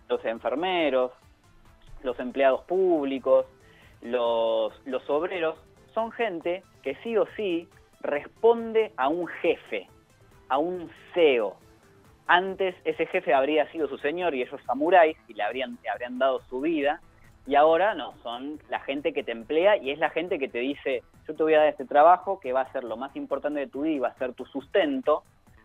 los 0.08 0.24
enfermeros, 0.26 1.12
los 2.04 2.20
empleados 2.20 2.62
públicos, 2.66 3.48
los, 4.02 4.74
los 4.86 5.10
obreros, 5.10 5.58
son 5.94 6.12
gente 6.12 6.64
que 6.84 6.96
sí 7.04 7.18
o 7.18 7.26
sí 7.36 7.68
responde 8.02 8.92
a 8.98 9.08
un 9.08 9.28
jefe, 9.28 9.88
a 10.50 10.60
un 10.60 10.92
CEO. 11.14 11.58
Antes 12.28 12.76
ese 12.84 13.06
jefe 13.06 13.34
habría 13.34 13.72
sido 13.72 13.88
su 13.88 13.98
señor 13.98 14.36
y 14.36 14.42
ellos 14.42 14.60
samuráis 14.66 15.18
y 15.30 15.34
le 15.34 15.44
habrían, 15.44 15.78
habrían 15.92 16.20
dado 16.20 16.42
su 16.50 16.60
vida. 16.62 17.00
Y 17.46 17.56
ahora 17.56 17.96
no, 17.96 18.14
son 18.22 18.60
la 18.70 18.82
gente 18.82 19.14
que 19.14 19.24
te 19.24 19.32
emplea 19.32 19.78
y 19.78 19.92
es 19.92 20.00
la 20.00 20.10
gente 20.10 20.38
que 20.38 20.50
te 20.50 20.60
dice, 20.60 21.04
yo 21.26 21.36
te 21.36 21.44
voy 21.44 21.54
a 21.54 21.60
dar 21.60 21.70
este 21.70 21.86
trabajo 21.86 22.42
que 22.42 22.52
va 22.52 22.62
a 22.62 22.72
ser 22.74 22.84
lo 22.84 22.98
más 22.98 23.16
importante 23.16 23.62
de 23.62 23.68
tu 23.68 23.84
vida 23.84 23.96
y 23.96 24.00
va 24.00 24.10
a 24.10 24.18
ser 24.18 24.34
tu 24.34 24.46
sustento. 24.46 25.24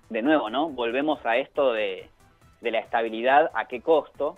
De 0.08 0.22
nuevo, 0.22 0.50
¿no? 0.50 0.68
Volvemos 0.68 1.24
a 1.24 1.36
esto 1.38 1.72
de, 1.72 2.08
la 2.60 2.78
estabilidad, 2.78 3.50
a 3.54 3.66
qué 3.66 3.80
costo. 3.80 4.36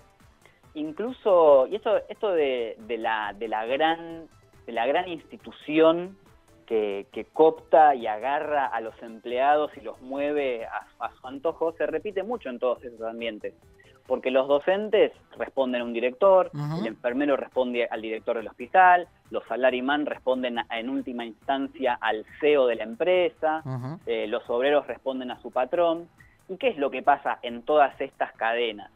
Incluso, 0.73 1.67
y 1.67 1.77
esto, 1.77 2.01
esto 2.09 2.31
de, 2.33 2.77
la, 2.99 3.35
de, 3.37 3.49
la 3.49 3.67
gran, 3.67 4.29
de 4.67 4.73
la 4.73 4.87
gran 4.87 5.09
institución 5.09 6.17
que, 6.67 7.07
que, 7.13 7.25
copta 7.25 7.95
y 7.95 8.07
agarra 8.07 8.67
a 8.67 8.81
los 8.81 8.95
empleados 9.03 9.71
y 9.77 9.81
los 9.81 10.01
mueve 10.01 10.67
a, 10.67 11.11
su 11.21 11.27
antojo, 11.27 11.73
se 11.73 11.87
repite 11.87 12.23
mucho 12.23 12.49
en 12.49 12.59
todos 12.59 12.83
esos 12.85 13.03
ambientes. 13.03 13.55
Porque 14.07 14.31
los 14.31 14.49
docentes 14.49 15.13
responden 15.39 15.81
a 15.81 15.85
un 15.85 15.95
director, 15.95 16.51
el 16.79 16.87
enfermero 16.87 17.37
responde 17.37 17.87
al 17.91 18.03
director 18.03 18.37
del 18.37 18.49
hospital, 18.49 19.09
los 19.31 19.43
salaryman 19.45 20.05
responden 20.05 20.59
en 20.71 20.91
última 20.91 21.25
instancia 21.25 21.97
al 22.01 22.27
CEO 22.39 22.67
de 22.67 22.75
la 22.77 22.85
empresa, 22.85 23.63
eh, 24.05 24.27
los 24.27 24.49
obreros 24.51 24.87
responden 24.87 25.31
a 25.31 25.41
su 25.41 25.51
patrón. 25.51 26.09
¿Y 26.51 26.59
qué 26.59 26.69
es 26.69 26.77
lo 26.77 26.91
que 26.91 27.03
pasa 27.03 27.39
en 27.41 27.63
todas 27.63 27.99
estas 27.99 28.33
cadenas? 28.35 28.91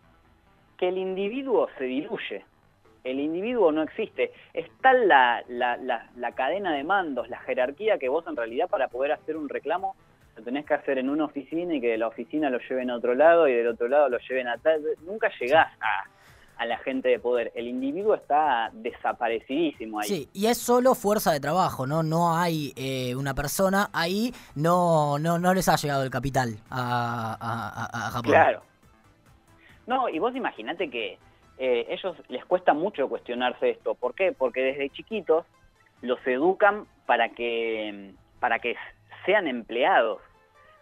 Que 0.77 0.89
el 0.89 0.99
individuo 0.99 1.69
se 1.79 1.85
diluye, 1.85 2.45
el 3.05 3.21
individuo 3.21 3.73
no 3.73 3.83
existe. 3.83 4.33
Está 4.53 4.93
la, 4.93 5.43
la, 5.49 5.77
la, 5.77 6.33
cadena 6.33 6.75
de 6.75 6.85
mandos, 6.85 7.29
la 7.29 7.39
jerarquía 7.41 7.99
que 7.99 8.09
vos 8.09 8.27
en 8.27 8.37
realidad 8.37 8.69
para 8.69 8.89
poder 8.89 9.13
hacer 9.13 9.37
un 9.37 9.49
reclamo 9.49 9.97
lo 10.37 10.45
tenés 10.45 10.67
que 10.67 10.75
hacer 10.75 10.99
en 10.99 11.11
una 11.11 11.25
oficina 11.25 11.75
y 11.75 11.81
que 11.81 11.89
de 11.89 11.99
la 11.99 12.07
oficina 12.07 12.49
lo 12.49 12.61
lleven 12.61 12.91
a 12.91 12.97
otro 12.97 13.13
lado 13.15 13.49
y 13.49 13.55
del 13.55 13.67
otro 13.67 13.89
lado 13.89 14.09
lo 14.09 14.19
lleven 14.19 14.47
a 14.47 14.57
tal. 14.57 14.81
Nunca 15.05 15.29
llegás 15.41 15.67
a, 15.81 16.05
a 16.59 16.67
la 16.67 16.79
gente 16.79 17.09
de 17.09 17.19
poder. 17.19 17.51
El 17.57 17.67
individuo 17.67 18.15
está 18.15 18.71
desaparecidísimo 18.73 19.99
ahí. 19.99 20.09
Sí, 20.09 20.29
y 20.33 20.47
es 20.47 20.59
solo 20.59 20.95
fuerza 20.95 21.33
de 21.33 21.41
trabajo, 21.41 21.89
¿no? 21.89 22.05
No 22.05 22.37
hay 22.37 22.73
eh, 22.77 23.17
una 23.17 23.35
persona 23.35 23.91
ahí, 23.93 24.33
no, 24.55 25.19
no, 25.19 25.41
no 25.41 25.55
les 25.55 25.69
ha 25.69 25.75
llegado 25.75 26.05
el 26.05 26.11
capital 26.11 26.57
a, 26.71 27.37
a, 27.41 28.07
a 28.07 28.11
Japón. 28.11 28.31
Claro. 28.31 28.63
No, 29.89 30.09
y 30.09 30.19
vos 30.19 30.37
imaginate 30.37 30.91
que 30.91 31.19
eh, 31.59 31.87
ellos 31.89 32.17
les 32.29 32.45
cuesta 32.45 32.73
mucho 32.73 33.09
cuestionarse 33.09 33.71
esto. 33.71 33.95
¿Por 33.95 34.15
qué? 34.15 34.33
Porque 34.33 34.61
desde 34.61 34.91
chiquitos 34.91 35.45
los 36.03 36.25
educan 36.27 36.87
para 37.07 37.31
que, 37.31 38.13
para 38.39 38.61
que 38.61 38.77
sean 39.27 39.49
empleados. 39.49 40.21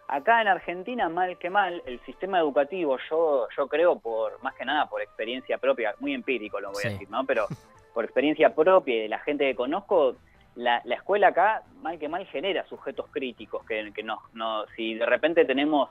Acá 0.07 0.41
en 0.41 0.47
Argentina, 0.47 1.09
mal 1.09 1.37
que 1.37 1.49
mal, 1.49 1.81
el 1.85 1.99
sistema 2.01 2.39
educativo, 2.39 2.97
yo, 3.09 3.47
yo 3.57 3.67
creo 3.67 3.99
por, 3.99 4.41
más 4.41 4.53
que 4.53 4.63
nada 4.63 4.87
por 4.87 5.01
experiencia 5.01 5.57
propia, 5.57 5.95
muy 5.99 6.13
empírico 6.13 6.61
lo 6.61 6.71
voy 6.71 6.83
a 6.85 6.89
decir, 6.89 7.09
¿no? 7.09 7.25
Pero 7.25 7.47
por 7.93 8.05
experiencia 8.05 8.53
propia 8.53 8.95
y 8.95 9.01
de 9.01 9.09
la 9.09 9.19
gente 9.19 9.45
que 9.45 9.55
conozco, 9.55 10.15
la, 10.55 10.81
la, 10.85 10.95
escuela 10.95 11.29
acá, 11.29 11.63
mal 11.81 11.99
que 11.99 12.07
mal, 12.07 12.25
genera 12.27 12.65
sujetos 12.67 13.07
críticos, 13.11 13.65
que, 13.65 13.91
que 13.93 14.03
no, 14.03 14.19
no, 14.33 14.65
si 14.75 14.93
de 14.95 15.05
repente 15.05 15.43
tenemos 15.45 15.89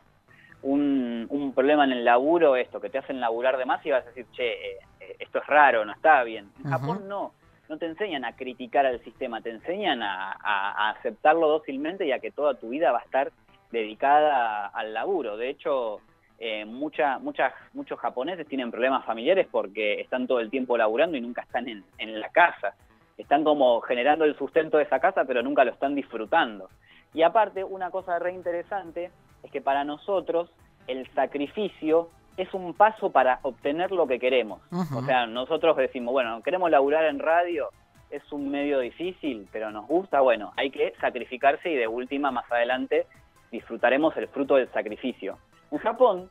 un, 0.63 1.53
problema 1.55 1.85
en 1.85 1.93
el 1.93 2.05
laburo, 2.05 2.57
esto, 2.57 2.81
que 2.81 2.91
te 2.91 2.99
hacen 2.99 3.21
laburar 3.21 3.57
de 3.57 3.65
más 3.65 3.85
y 3.87 3.91
vas 3.91 4.05
a 4.05 4.09
decir, 4.09 4.27
che, 4.33 4.53
eh, 4.53 4.79
eh, 5.01 5.17
esto 5.21 5.39
es 5.39 5.47
raro, 5.47 5.85
no 5.85 5.93
está 5.93 6.23
bien. 6.23 6.51
En 6.63 6.71
Japón 6.71 7.09
no, 7.09 7.33
no 7.69 7.79
te 7.79 7.87
enseñan 7.87 8.25
a 8.25 8.35
criticar 8.35 8.87
al 8.87 9.03
sistema, 9.03 9.41
te 9.41 9.51
enseñan 9.51 10.03
a, 10.03 10.91
aceptarlo 10.91 11.49
dócilmente 11.49 12.07
y 12.07 12.13
a 12.13 12.19
que 12.19 12.31
toda 12.31 12.55
tu 12.55 12.71
vida 12.71 12.93
va 12.93 12.99
a 12.99 13.03
estar 13.03 13.33
dedicada 13.71 14.67
al 14.67 14.95
laburo. 14.95 15.37
De 15.37 15.49
hecho, 15.49 16.01
eh, 16.39 16.65
mucha, 16.65 17.19
muchas, 17.19 17.53
muchos 17.73 17.99
japoneses 17.99 18.47
tienen 18.47 18.71
problemas 18.71 19.05
familiares 19.05 19.47
porque 19.51 20.01
están 20.01 20.27
todo 20.27 20.41
el 20.41 20.51
tiempo 20.51 20.77
laburando 20.77 21.17
y 21.17 21.21
nunca 21.21 21.43
están 21.43 21.69
en, 21.69 21.85
en 21.99 22.21
la 22.21 22.29
casa. 22.29 22.75
Están 23.17 23.45
como 23.45 23.81
generando 23.81 24.25
el 24.25 24.37
sustento 24.37 24.77
de 24.77 24.85
esa 24.85 25.01
casa, 25.01 25.25
pero 25.25 25.43
nunca 25.43 25.65
lo 25.65 25.73
están 25.73 25.95
disfrutando. 25.95 26.69
Y 27.15 27.23
aparte, 27.23 27.65
una 27.65 27.91
cosa 27.91 28.19
re 28.19 28.33
interesante 28.33 29.11
es 29.47 29.53
que 29.53 29.61
para 29.61 29.85
nosotros 29.85 30.51
el 30.87 31.11
sacrificio 31.15 32.11
es 32.37 32.53
un 32.53 32.75
paso 32.75 33.11
para 33.11 33.39
obtener 33.43 33.93
lo 33.93 34.07
que 34.07 34.19
queremos. 34.19 34.61
O 34.95 35.03
sea, 35.03 35.27
nosotros 35.27 35.77
decimos, 35.77 36.13
bueno, 36.13 36.43
queremos 36.43 36.71
laburar 36.71 37.07
en 37.07 37.19
radio, 37.19 37.71
es 38.11 38.23
un 38.31 38.51
medio 38.51 38.81
difícil, 38.81 39.49
pero 39.51 39.71
nos 39.71 39.87
gusta, 39.87 40.21
bueno, 40.21 40.53
hay 40.57 40.71
que 40.71 40.93
sacrificarse 41.01 41.71
y 41.71 41.77
de 41.77 41.89
última, 41.89 42.31
más 42.31 42.51
adelante, 42.53 43.07
disfrutaremos 43.51 44.17
el 44.17 44.29
fruto 44.29 44.57
del 44.57 44.71
sacrificio. 44.73 45.39
En 45.71 45.79
Japón, 45.79 46.29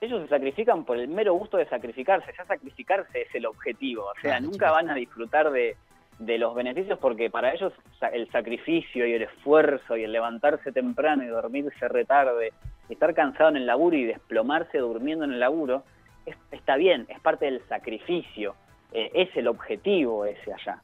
ellos 0.00 0.22
se 0.22 0.28
sacrifican 0.28 0.84
por 0.84 0.98
el 0.98 1.08
mero 1.08 1.34
gusto 1.34 1.56
de 1.56 1.68
sacrificarse, 1.68 2.32
ya 2.36 2.44
sacrificarse 2.46 3.22
es 3.22 3.34
el 3.34 3.46
objetivo, 3.46 4.04
o 4.04 4.14
sea, 4.20 4.38
Claro, 4.38 4.46
nunca 4.46 4.70
van 4.70 4.90
a 4.90 4.94
disfrutar 4.94 5.50
de, 5.50 5.76
de 6.18 6.38
los 6.38 6.54
beneficios 6.54 6.98
porque 6.98 7.30
para 7.30 7.52
ellos 7.52 7.72
el 8.12 8.30
sacrificio 8.32 9.06
y 9.06 9.12
el 9.12 9.22
esfuerzo 9.22 9.96
y 9.96 10.04
el 10.04 10.12
levantarse 10.12 10.72
temprano 10.72 11.22
y 11.22 11.28
dormirse 11.28 11.86
retarde, 11.88 12.52
estar 12.88 13.14
cansado 13.14 13.50
en 13.50 13.56
el 13.56 13.66
laburo 13.66 13.96
y 13.96 14.04
desplomarse 14.04 14.78
durmiendo 14.78 15.24
en 15.24 15.32
el 15.32 15.40
laburo, 15.40 15.84
es- 16.26 16.36
está 16.50 16.76
bien, 16.76 17.06
es 17.08 17.20
parte 17.20 17.44
del 17.46 17.62
sacrificio, 17.68 18.54
eh, 18.92 19.10
es 19.14 19.36
el 19.36 19.46
objetivo 19.48 20.24
ese 20.24 20.52
allá. 20.52 20.80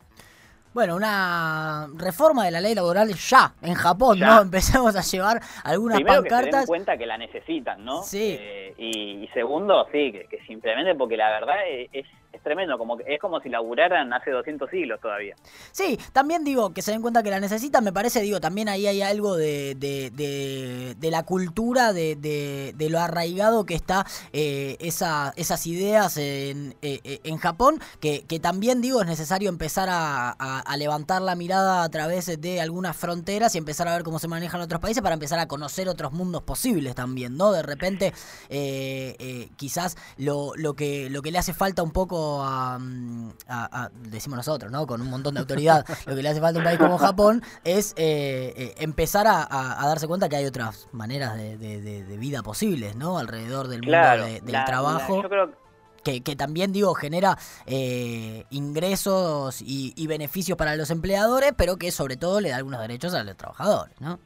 Bueno, 0.73 0.97
una 0.97 1.87
reforma 1.97 2.45
de 2.45 2.51
la 2.51 2.61
ley 2.61 2.75
laboral 2.75 3.09
ya, 3.15 3.53
en 3.63 3.75
Japón, 3.75 4.19
Ya. 4.19 4.27
¿no? 4.27 4.43
Empecemos 4.43 4.97
a 4.97 5.03
llevar 5.03 5.41
algunas 5.63 5.99
Primero 5.99 6.23
que 6.23 6.29
se 6.29 6.35
den 6.35 6.43
pancartas. 6.45 6.67
cuenta 6.67 6.97
que 6.97 7.07
la 7.07 7.17
necesitan, 7.17 7.85
¿no? 7.85 8.03
Sí. 8.03 8.37
Eh, 8.41 8.75
y, 8.77 9.25
y 9.25 9.29
segundo, 9.29 9.87
sí, 9.93 10.11
que, 10.11 10.27
que 10.27 10.39
se 10.45 10.53
implemente 10.53 10.95
porque 10.97 11.17
la 11.17 11.31
verdad 11.31 11.57
es, 11.69 11.89
es, 11.93 12.07
es 12.35 12.43
tremendo, 12.43 12.77
como 12.79 12.97
que, 12.97 13.05
es 13.15 13.21
como 13.21 13.41
si 13.41 13.49
laburaran 13.49 14.13
hace 14.13 14.31
200 14.31 14.69
siglos 14.71 15.01
todavía. 15.01 15.35
Sí, 15.73 15.99
también 16.13 16.45
digo 16.45 16.73
que 16.73 16.83
se 16.83 16.91
den 16.93 17.03
cuenta 17.03 17.23
que 17.23 17.31
la 17.31 17.41
necesitan, 17.41 17.85
me 17.85 17.93
parece, 17.93 18.21
digo, 18.21 18.41
también 18.41 18.69
ahí 18.69 18.87
hay 18.87 19.03
algo 19.03 19.37
de, 19.37 19.75
de, 19.77 20.11
de- 20.11 21.11
la 21.11 21.23
cultura, 21.23 21.93
de, 21.93 22.17
de- 22.17 22.89
lo 22.91 22.99
arraigado 23.01 23.65
que 23.67 23.75
está 23.75 24.05
eh, 24.33 24.77
esa, 24.81 25.33
esas 25.37 25.67
ideas 25.67 26.17
en, 26.17 26.75
eh, 26.83 27.21
en 27.25 27.37
Japón, 27.39 27.81
que, 28.01 28.25
que 28.27 28.41
también 28.41 28.81
digo 28.81 29.01
es 29.01 29.07
necesario 29.07 29.49
empezar 29.49 29.89
a, 29.89 30.31
a- 30.39 30.61
a 30.61 30.77
levantar 30.77 31.23
la 31.23 31.35
mirada 31.37 31.83
a 31.85 31.89
través 31.89 32.41
de 32.41 32.61
algunas 32.61 32.97
fronteras 32.97 33.55
y 33.55 33.59
empezar 33.59 33.87
a 33.89 33.93
ver 33.95 34.03
cómo 34.03 34.19
se 34.19 34.29
manejan 34.29 34.61
otros 34.61 34.81
países 34.81 35.03
para 35.03 35.15
empezar 35.15 35.39
a 35.39 35.47
conocer 35.49 35.89
otros 35.89 36.13
mundos 36.13 36.43
posibles 36.43 36.95
también, 36.95 37.37
¿no? 37.37 37.53
De 37.53 37.63
repente, 37.63 38.13
eh, 38.49 39.17
eh, 39.19 39.49
quizás 39.57 39.97
lo, 40.17 40.53
lo, 40.57 40.75
que, 40.75 41.09
lo 41.11 41.23
que 41.23 41.31
le 41.31 41.39
hace 41.39 41.55
falta 41.55 41.83
un 41.83 41.91
poco 41.93 42.24
a, 42.43 42.79
mm, 42.79 43.31
a- 43.49 43.85
a- 43.85 43.91
decimos 44.09 44.37
nosotros, 44.37 44.71
¿no? 44.73 44.87
Con 44.87 45.01
un 45.01 45.11
montón 45.11 45.35
de 45.35 45.41
autoridad, 45.41 45.85
lo 46.07 46.15
que 46.15 46.23
le 46.23 46.29
hace 46.29 46.41
falta 46.41 46.59
a 46.59 46.61
un 46.61 46.65
país 46.65 46.79
como 46.79 46.99
Japón 46.99 47.43
es 47.65 47.93
eh, 47.97 48.53
eh, 48.57 48.75
empezar 48.79 49.27
a, 49.29 49.47
darse 49.87 50.07
cuenta 50.07 50.29
que 50.29 50.37
hay 50.37 50.47
otras 50.47 50.89
maneras 50.93 51.37
de, 51.37 51.57
de- 51.59 51.81
de- 51.81 52.05
de 52.05 52.17
vida 52.19 52.43
posibles, 52.43 52.97
¿no? 52.97 53.19
Alrededor 53.19 53.69
del 53.69 53.81
Claro, 53.83 54.23
mundo 54.23 54.35
de- 54.35 54.41
del 54.41 54.53
la- 54.53 54.65
trabajo. 54.65 55.17
la- 55.17 55.23
yo 55.23 55.29
creo 55.29 55.65
que, 56.03 56.21
que 56.23 56.37
también, 56.37 56.71
digo, 56.73 56.93
genera 56.95 57.39
eh, 57.65 58.45
ingresos 58.51 59.63
y, 59.63 59.93
y 59.97 60.07
beneficios 60.07 60.59
para 60.59 60.77
los 60.77 60.91
empleadores, 60.91 61.53
pero 61.57 61.77
que 61.77 61.91
sobre 61.91 62.17
todo 62.17 62.41
le 62.41 62.51
da 62.51 62.57
algunos 62.57 62.81
derechos 62.81 63.15
a 63.15 63.25
los 63.25 63.37
trabajadores, 63.37 63.95
¿no? 64.01 64.19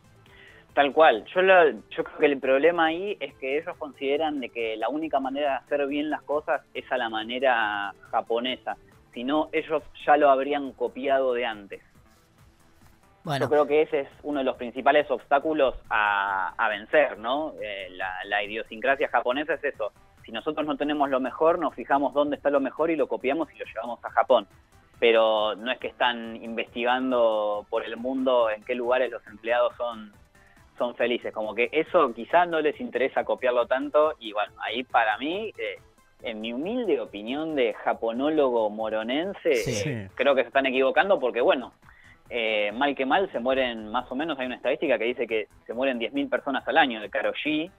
Tal 0.78 0.92
cual. 0.92 1.24
Yo, 1.34 1.42
lo- 1.42 1.70
yo 1.90 2.04
creo 2.04 2.18
que 2.20 2.26
el 2.26 2.38
problema 2.38 2.86
ahí 2.86 3.16
es 3.18 3.34
que 3.38 3.58
ellos 3.58 3.76
consideran 3.78 4.38
de 4.38 4.48
que 4.48 4.76
la 4.76 4.88
única 4.88 5.18
manera 5.18 5.50
de 5.50 5.56
hacer 5.56 5.84
bien 5.88 6.08
las 6.08 6.22
cosas 6.22 6.62
es 6.72 6.84
a 6.92 6.96
la 6.96 7.08
manera 7.08 7.92
japonesa. 8.12 8.76
Si 9.12 9.24
no, 9.24 9.48
ellos 9.50 9.82
ya 10.06 10.16
lo 10.16 10.30
habrían 10.30 10.70
copiado 10.70 11.32
de 11.34 11.44
antes. 11.44 11.82
Bueno, 13.24 13.46
Yo 13.46 13.50
creo 13.50 13.66
que 13.66 13.82
ese 13.82 14.00
es 14.02 14.08
uno 14.22 14.38
de 14.38 14.44
los 14.44 14.54
principales 14.54 15.10
obstáculos 15.10 15.74
a, 15.90 16.54
a 16.56 16.68
vencer, 16.68 17.18
¿no? 17.18 17.54
Eh, 17.60 17.88
la, 17.96 18.14
la 18.26 18.44
idiosincrasia 18.44 19.08
japonesa 19.08 19.54
es 19.54 19.64
eso. 19.64 19.90
Si 20.24 20.30
nosotros 20.30 20.64
no 20.64 20.76
tenemos 20.76 21.10
lo 21.10 21.18
mejor, 21.18 21.58
nos 21.58 21.74
fijamos 21.74 22.14
dónde 22.14 22.36
está 22.36 22.50
lo 22.50 22.60
mejor 22.60 22.92
y 22.92 22.94
lo 22.94 23.08
copiamos 23.08 23.52
y 23.52 23.58
lo 23.58 23.64
llevamos 23.64 23.98
a 24.04 24.10
Japón. 24.10 24.46
Pero 25.00 25.56
no 25.56 25.72
es 25.72 25.78
que 25.78 25.88
están 25.88 26.36
investigando 26.36 27.66
por 27.68 27.84
el 27.84 27.96
mundo 27.96 28.48
en 28.48 28.62
qué 28.62 28.76
lugares 28.76 29.10
los 29.10 29.26
empleados 29.26 29.74
son, 29.76 30.12
son 30.78 30.94
felices. 30.94 31.32
Como 31.34 31.54
que 31.54 31.68
eso 31.72 32.12
quizás 32.14 32.48
no 32.48 32.60
les 32.60 32.80
interesa 32.80 33.24
copiarlo 33.24 33.66
tanto 33.66 34.14
y 34.20 34.32
bueno, 34.32 34.52
ahí 34.62 34.84
para 34.84 35.18
mí, 35.18 35.52
eh, 35.58 35.78
en 36.22 36.40
mi 36.40 36.52
humilde 36.52 37.00
opinión 37.00 37.54
de 37.54 37.74
japonólogo 37.74 38.70
moronense, 38.70 39.54
Sí. 39.56 39.88
eh, 39.88 40.08
creo 40.14 40.34
que 40.34 40.42
se 40.42 40.48
están 40.48 40.66
equivocando 40.66 41.18
porque 41.20 41.40
bueno, 41.40 41.72
eh, 42.30 42.72
mal 42.72 42.94
que 42.94 43.06
mal 43.06 43.30
se 43.32 43.40
mueren 43.40 43.88
más 43.88 44.10
o 44.10 44.14
menos, 44.14 44.38
hay 44.38 44.46
una 44.46 44.56
estadística 44.56 44.98
que 44.98 45.04
dice 45.04 45.26
que 45.26 45.48
se 45.66 45.74
mueren 45.74 45.98
10.000 45.98 46.28
personas 46.28 46.66
al 46.66 46.76
año 46.78 47.00
de 47.00 47.08
Karoshi, 47.08 47.70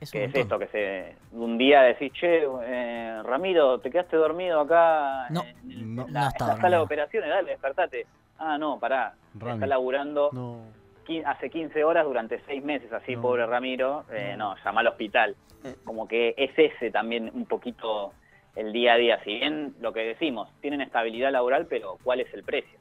es 0.00 0.10
que 0.12 0.24
es 0.24 0.34
esto, 0.34 0.58
que 0.60 0.68
se 0.68 1.16
un 1.32 1.58
día 1.58 1.82
decís, 1.82 2.12
che, 2.12 2.46
eh, 2.62 3.20
Ramiro, 3.24 3.78
te 3.80 3.90
quedaste 3.90 4.16
dormido 4.16 4.60
acá 4.60 5.26
No, 5.30 5.42
en 5.42 5.96
no, 5.96 6.06
la, 6.08 6.12
no 6.12 6.20
en 6.20 6.26
está 6.28 6.46
la 6.48 6.56
sala 6.60 6.76
de 6.76 6.82
operaciones, 6.82 7.28
dale, 7.30 7.50
despertate. 7.50 8.06
Ah, 8.38 8.56
no, 8.58 8.78
pará, 8.78 9.14
Rami. 9.34 9.54
está 9.54 9.66
laburando 9.66 10.30
No. 10.32 10.62
Hace 11.24 11.50
15 11.50 11.84
horas 11.84 12.04
durante 12.04 12.40
6 12.46 12.62
meses, 12.62 12.92
así, 12.92 13.16
No. 13.16 13.22
pobre 13.22 13.46
Ramiro, 13.46 14.04
eh, 14.12 14.34
no, 14.36 14.54
llama 14.64 14.80
al 14.80 14.88
hospital. 14.88 15.36
Como 15.84 16.06
que 16.06 16.34
es 16.36 16.50
ese 16.56 16.90
también 16.90 17.30
un 17.34 17.46
poquito 17.46 18.12
el 18.54 18.72
día 18.72 18.94
a 18.94 18.96
día, 18.96 19.22
si 19.24 19.34
bien 19.36 19.74
lo 19.80 19.92
que 19.92 20.00
decimos, 20.00 20.48
tienen 20.60 20.80
estabilidad 20.80 21.32
laboral, 21.32 21.66
pero 21.66 21.98
¿cuál 22.02 22.20
es 22.20 22.32
el 22.34 22.42
precio? 22.44 22.78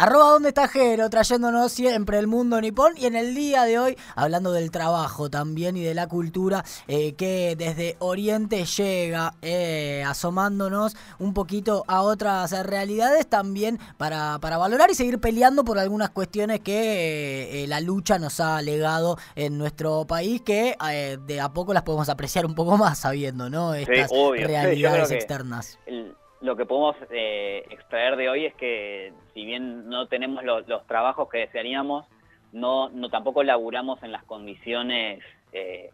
Arroba 0.00 0.30
donde 0.30 0.50
está 0.50 0.68
Jero, 0.68 1.10
trayéndonos 1.10 1.72
siempre 1.72 2.20
el 2.20 2.28
mundo 2.28 2.60
nipón 2.60 2.92
y 2.96 3.06
en 3.06 3.16
el 3.16 3.34
día 3.34 3.64
de 3.64 3.80
hoy 3.80 3.98
hablando 4.14 4.52
del 4.52 4.70
trabajo 4.70 5.28
también 5.28 5.76
y 5.76 5.82
de 5.82 5.92
la 5.92 6.06
cultura 6.06 6.64
eh, 6.86 7.14
que 7.14 7.56
desde 7.58 7.96
Oriente 7.98 8.64
llega 8.64 9.34
eh, 9.42 10.04
asomándonos 10.06 10.94
un 11.18 11.34
poquito 11.34 11.84
a 11.88 12.02
otras 12.02 12.52
realidades 12.64 13.26
también 13.26 13.80
para, 13.96 14.38
para 14.38 14.56
valorar 14.56 14.88
y 14.88 14.94
seguir 14.94 15.18
peleando 15.18 15.64
por 15.64 15.80
algunas 15.80 16.10
cuestiones 16.10 16.60
que 16.60 17.64
eh, 17.64 17.66
la 17.66 17.80
lucha 17.80 18.20
nos 18.20 18.38
ha 18.38 18.62
legado 18.62 19.18
en 19.34 19.58
nuestro 19.58 20.06
país 20.06 20.42
que 20.42 20.76
eh, 20.92 21.18
de 21.26 21.40
a 21.40 21.48
poco 21.52 21.74
las 21.74 21.82
podemos 21.82 22.08
apreciar 22.08 22.46
un 22.46 22.54
poco 22.54 22.76
más 22.76 23.00
sabiendo, 23.00 23.50
¿no? 23.50 23.74
Estas. 23.74 24.10
Sí, 24.10 24.44
realidades 24.44 25.10
externas. 25.16 25.76
el- 25.86 26.14
lo 26.40 26.56
que 26.56 26.66
podemos 26.66 26.96
eh, 27.10 27.64
extraer 27.70 28.16
de 28.16 28.28
hoy 28.28 28.46
es 28.46 28.54
que 28.54 29.12
si 29.34 29.44
bien 29.44 29.88
no 29.88 30.06
tenemos 30.06 30.44
lo- 30.44 30.60
los 30.60 30.86
trabajos 30.86 31.28
que 31.28 31.38
desearíamos, 31.38 32.06
no, 32.52 32.88
no 32.90 33.08
tampoco 33.10 33.42
laburamos 33.42 34.02
en 34.02 34.12
las 34.12 34.24
condiciones, 34.24 35.22
eh, 35.52 35.90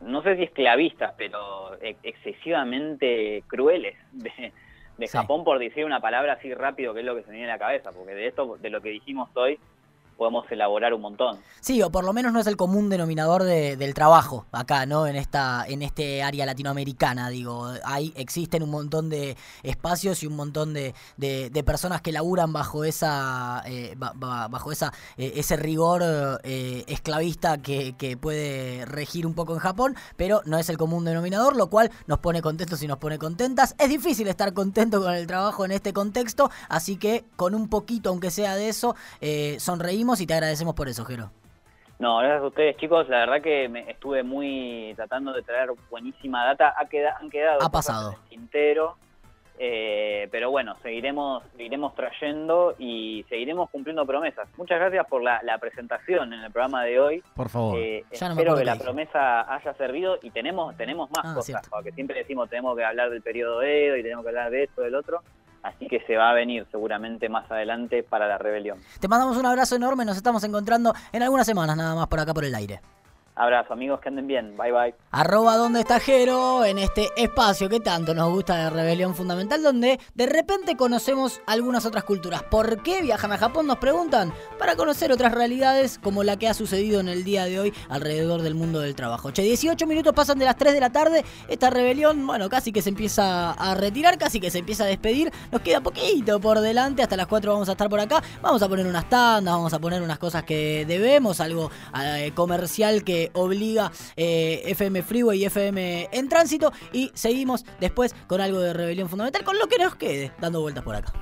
no 0.00 0.22
sé 0.22 0.36
si 0.36 0.44
esclavistas, 0.44 1.14
pero 1.16 1.74
e- 1.82 1.96
excesivamente 2.02 3.42
crueles 3.46 3.96
de, 4.12 4.52
de 4.98 5.06
Sí. 5.06 5.16
Japón, 5.16 5.44
por 5.44 5.58
decir 5.58 5.84
una 5.84 6.00
palabra 6.00 6.34
así 6.34 6.52
rápido, 6.54 6.94
que 6.94 7.00
es 7.00 7.06
lo 7.06 7.14
que 7.16 7.22
se 7.22 7.30
me 7.30 7.36
viene 7.36 7.50
a 7.50 7.54
la 7.54 7.58
cabeza, 7.58 7.90
porque 7.92 8.14
de 8.14 8.26
esto, 8.28 8.56
de 8.58 8.70
lo 8.70 8.80
que 8.80 8.90
dijimos 8.90 9.28
hoy, 9.34 9.58
podemos 10.16 10.44
elaborar 10.50 10.94
un 10.94 11.00
montón. 11.00 11.38
Sí, 11.60 11.80
o 11.82 11.90
por 11.90 12.04
lo 12.04 12.12
menos 12.12 12.32
no 12.32 12.40
es 12.40 12.46
el 12.46 12.56
común 12.56 12.88
denominador 12.88 13.42
de- 13.44 13.76
del 13.76 13.94
trabajo 13.94 14.46
acá, 14.52 14.86
¿no? 14.86 15.06
En 15.06 15.16
esta, 15.16 15.64
en 15.66 15.82
este 15.82 16.22
área 16.22 16.46
latinoamericana, 16.46 17.28
digo, 17.28 17.70
hay, 17.84 18.12
existen 18.16 18.62
un 18.62 18.70
montón 18.70 19.08
de 19.08 19.36
espacios 19.62 20.22
y 20.22 20.26
un 20.26 20.36
montón 20.36 20.72
de, 20.74 20.94
de- 21.16 21.62
personas 21.64 22.02
que 22.02 22.10
laburan 22.12 22.52
bajo 22.52 22.84
esa, 22.84 23.62
eh, 23.66 23.94
ba- 23.96 24.12
ba- 24.16 24.48
bajo 24.48 24.72
esa, 24.72 24.92
eh, 25.16 25.34
ese 25.36 25.56
rigor 25.56 26.02
eh, 26.42 26.84
esclavista 26.88 27.58
que, 27.62 27.94
que 27.96 28.16
puede 28.16 28.84
regir 28.84 29.26
un 29.26 29.34
poco 29.34 29.52
en 29.54 29.60
Japón, 29.60 29.96
pero 30.16 30.42
no 30.44 30.58
es 30.58 30.68
el 30.68 30.76
común 30.76 31.04
denominador, 31.04 31.54
lo 31.56 31.70
cual 31.70 31.90
nos 32.06 32.18
pone 32.18 32.42
contentos 32.42 32.82
y 32.82 32.86
nos 32.88 32.98
pone 32.98 33.18
contentas. 33.18 33.74
Es 33.78 33.88
difícil 33.88 34.26
estar 34.28 34.52
contento 34.52 35.00
con 35.00 35.14
el 35.14 35.26
trabajo 35.26 35.64
en 35.64 35.70
este 35.72 35.92
contexto, 35.92 36.50
así 36.68 36.96
que 36.96 37.24
con 37.36 37.54
un 37.54 37.68
poquito, 37.68 38.10
aunque 38.10 38.30
sea 38.30 38.56
de 38.56 38.68
eso, 38.68 38.94
eh, 39.20 39.56
y 40.20 40.26
te 40.26 40.34
agradecemos 40.34 40.74
por 40.74 40.88
eso, 40.88 41.04
Jero. 41.04 41.30
No, 41.98 42.18
gracias 42.18 42.42
a 42.42 42.46
ustedes, 42.46 42.76
chicos. 42.78 43.08
La 43.08 43.18
verdad 43.20 43.40
que 43.42 43.68
me 43.68 43.88
estuve 43.90 44.22
muy 44.24 44.92
tratando 44.96 45.32
de 45.32 45.42
traer 45.42 45.70
buenísima 45.90 46.44
data. 46.44 46.74
Ha 46.76 46.86
queda- 46.86 47.16
han 47.20 47.30
quedado 47.30 47.62
Ha 47.62 47.70
pasado. 47.70 48.10
en 48.12 48.16
el 48.22 48.28
tintero. 48.28 48.96
eh, 49.58 50.28
pero 50.32 50.50
bueno, 50.50 50.76
seguiremos, 50.82 51.44
seguiremos 51.56 51.94
trayendo 51.94 52.74
y 52.78 53.24
seguiremos 53.28 53.70
cumpliendo 53.70 54.04
promesas. 54.04 54.48
Muchas 54.56 54.80
gracias 54.80 55.06
por 55.06 55.22
la, 55.22 55.40
la 55.44 55.58
presentación 55.58 56.32
en 56.32 56.40
el 56.40 56.50
programa 56.50 56.82
de 56.84 56.98
hoy. 56.98 57.22
Por 57.36 57.48
favor. 57.48 57.78
Eh, 57.78 58.02
Ya 58.12 58.28
no 58.28 58.34
me 58.34 58.40
espero 58.42 58.56
que 58.56 58.64
la 58.64 58.72
dije. 58.72 58.84
promesa 58.84 59.54
haya 59.54 59.74
servido 59.74 60.18
y 60.22 60.30
tenemos 60.30 60.74
tenemos 60.76 61.10
más 61.10 61.20
Ah, 61.24 61.34
cosas, 61.34 61.46
cierto. 61.46 61.68
porque 61.70 61.92
siempre 61.92 62.18
decimos 62.18 62.48
tenemos 62.48 62.76
que 62.76 62.82
hablar 62.84 63.10
del 63.10 63.22
periodo 63.22 63.62
Edo 63.62 63.96
y 63.98 64.02
tenemos 64.02 64.24
que 64.24 64.30
hablar 64.30 64.50
de 64.50 64.64
esto, 64.64 64.80
del 64.82 64.94
otro. 64.96 65.20
Así 65.62 65.86
que 65.86 66.00
se 66.06 66.16
va 66.16 66.30
a 66.30 66.34
venir 66.34 66.66
seguramente 66.70 67.28
más 67.28 67.50
adelante 67.50 68.02
para 68.02 68.26
la 68.26 68.38
rebelión. 68.38 68.78
Te 69.00 69.08
mandamos 69.08 69.36
un 69.36 69.46
abrazo 69.46 69.76
enorme, 69.76 70.04
nos 70.04 70.16
estamos 70.16 70.42
encontrando 70.44 70.92
en 71.12 71.22
algunas 71.22 71.46
semanas 71.46 71.76
nada 71.76 71.94
más 71.94 72.08
por 72.08 72.18
acá 72.20 72.34
por 72.34 72.44
el 72.44 72.54
aire. 72.54 72.80
Abrazo, 73.34 73.72
amigos, 73.72 73.98
que 74.00 74.10
anden 74.10 74.26
bien. 74.26 74.56
Bye, 74.58 74.72
bye. 74.72 74.94
Arroba 75.10 75.56
donde 75.56 75.80
está 75.80 75.98
Jero 75.98 76.66
en 76.66 76.78
este 76.78 77.08
espacio 77.16 77.70
que 77.70 77.80
tanto 77.80 78.12
nos 78.14 78.30
gusta 78.30 78.56
de 78.56 78.70
Rebelión 78.70 79.14
Fundamental, 79.14 79.62
donde 79.62 79.98
de 80.14 80.26
repente 80.26 80.76
conocemos 80.76 81.40
algunas 81.46 81.86
otras 81.86 82.04
culturas. 82.04 82.42
¿Por 82.42 82.82
qué 82.82 83.00
viajan 83.00 83.32
a 83.32 83.38
Japón? 83.38 83.66
Nos 83.66 83.78
preguntan. 83.78 84.34
Para 84.58 84.76
conocer 84.76 85.12
otras 85.12 85.32
realidades 85.32 85.98
como 85.98 86.24
la 86.24 86.36
que 86.36 86.46
ha 86.46 86.52
sucedido 86.52 87.00
en 87.00 87.08
el 87.08 87.24
día 87.24 87.46
de 87.46 87.58
hoy 87.58 87.74
alrededor 87.88 88.42
del 88.42 88.54
mundo 88.54 88.80
del 88.80 88.94
trabajo. 88.94 89.30
Che, 89.30 89.42
18 89.42 89.86
minutos 89.86 90.12
pasan 90.12 90.38
de 90.38 90.44
las 90.44 90.56
3 90.56 90.74
de 90.74 90.80
la 90.80 90.90
tarde. 90.90 91.24
Esta 91.48 91.70
rebelión, 91.70 92.26
bueno, 92.26 92.50
casi 92.50 92.70
que 92.70 92.82
se 92.82 92.90
empieza 92.90 93.52
a 93.52 93.74
retirar, 93.74 94.18
casi 94.18 94.40
que 94.40 94.50
se 94.50 94.58
empieza 94.58 94.84
a 94.84 94.88
despedir. 94.88 95.32
Nos 95.50 95.62
queda 95.62 95.80
poquito 95.80 96.38
por 96.38 96.60
delante. 96.60 97.02
Hasta 97.02 97.16
las 97.16 97.28
4 97.28 97.50
vamos 97.50 97.68
a 97.70 97.72
estar 97.72 97.88
por 97.88 97.98
acá. 97.98 98.22
Vamos 98.42 98.62
a 98.62 98.68
poner 98.68 98.86
unas 98.86 99.08
tandas, 99.08 99.54
vamos 99.54 99.72
a 99.72 99.78
poner 99.78 100.02
unas 100.02 100.18
cosas 100.18 100.42
que 100.42 100.84
debemos, 100.86 101.40
algo 101.40 101.70
eh, 101.98 102.32
comercial 102.34 103.02
que 103.02 103.22
obliga 103.34 103.92
eh, 104.16 104.62
FM 104.66 105.02
Freeway 105.02 105.42
y 105.42 105.44
FM 105.46 106.08
en 106.12 106.28
tránsito. 106.28 106.72
Y 106.92 107.10
seguimos 107.14 107.64
después 107.80 108.14
con 108.26 108.40
algo 108.40 108.60
de 108.60 108.72
rebelión 108.72 109.08
fundamental, 109.08 109.44
con 109.44 109.58
lo 109.58 109.68
que 109.68 109.78
nos 109.78 109.96
quede, 109.96 110.32
dando 110.40 110.60
vueltas 110.60 110.84
por 110.84 110.94
acá. 110.94 111.12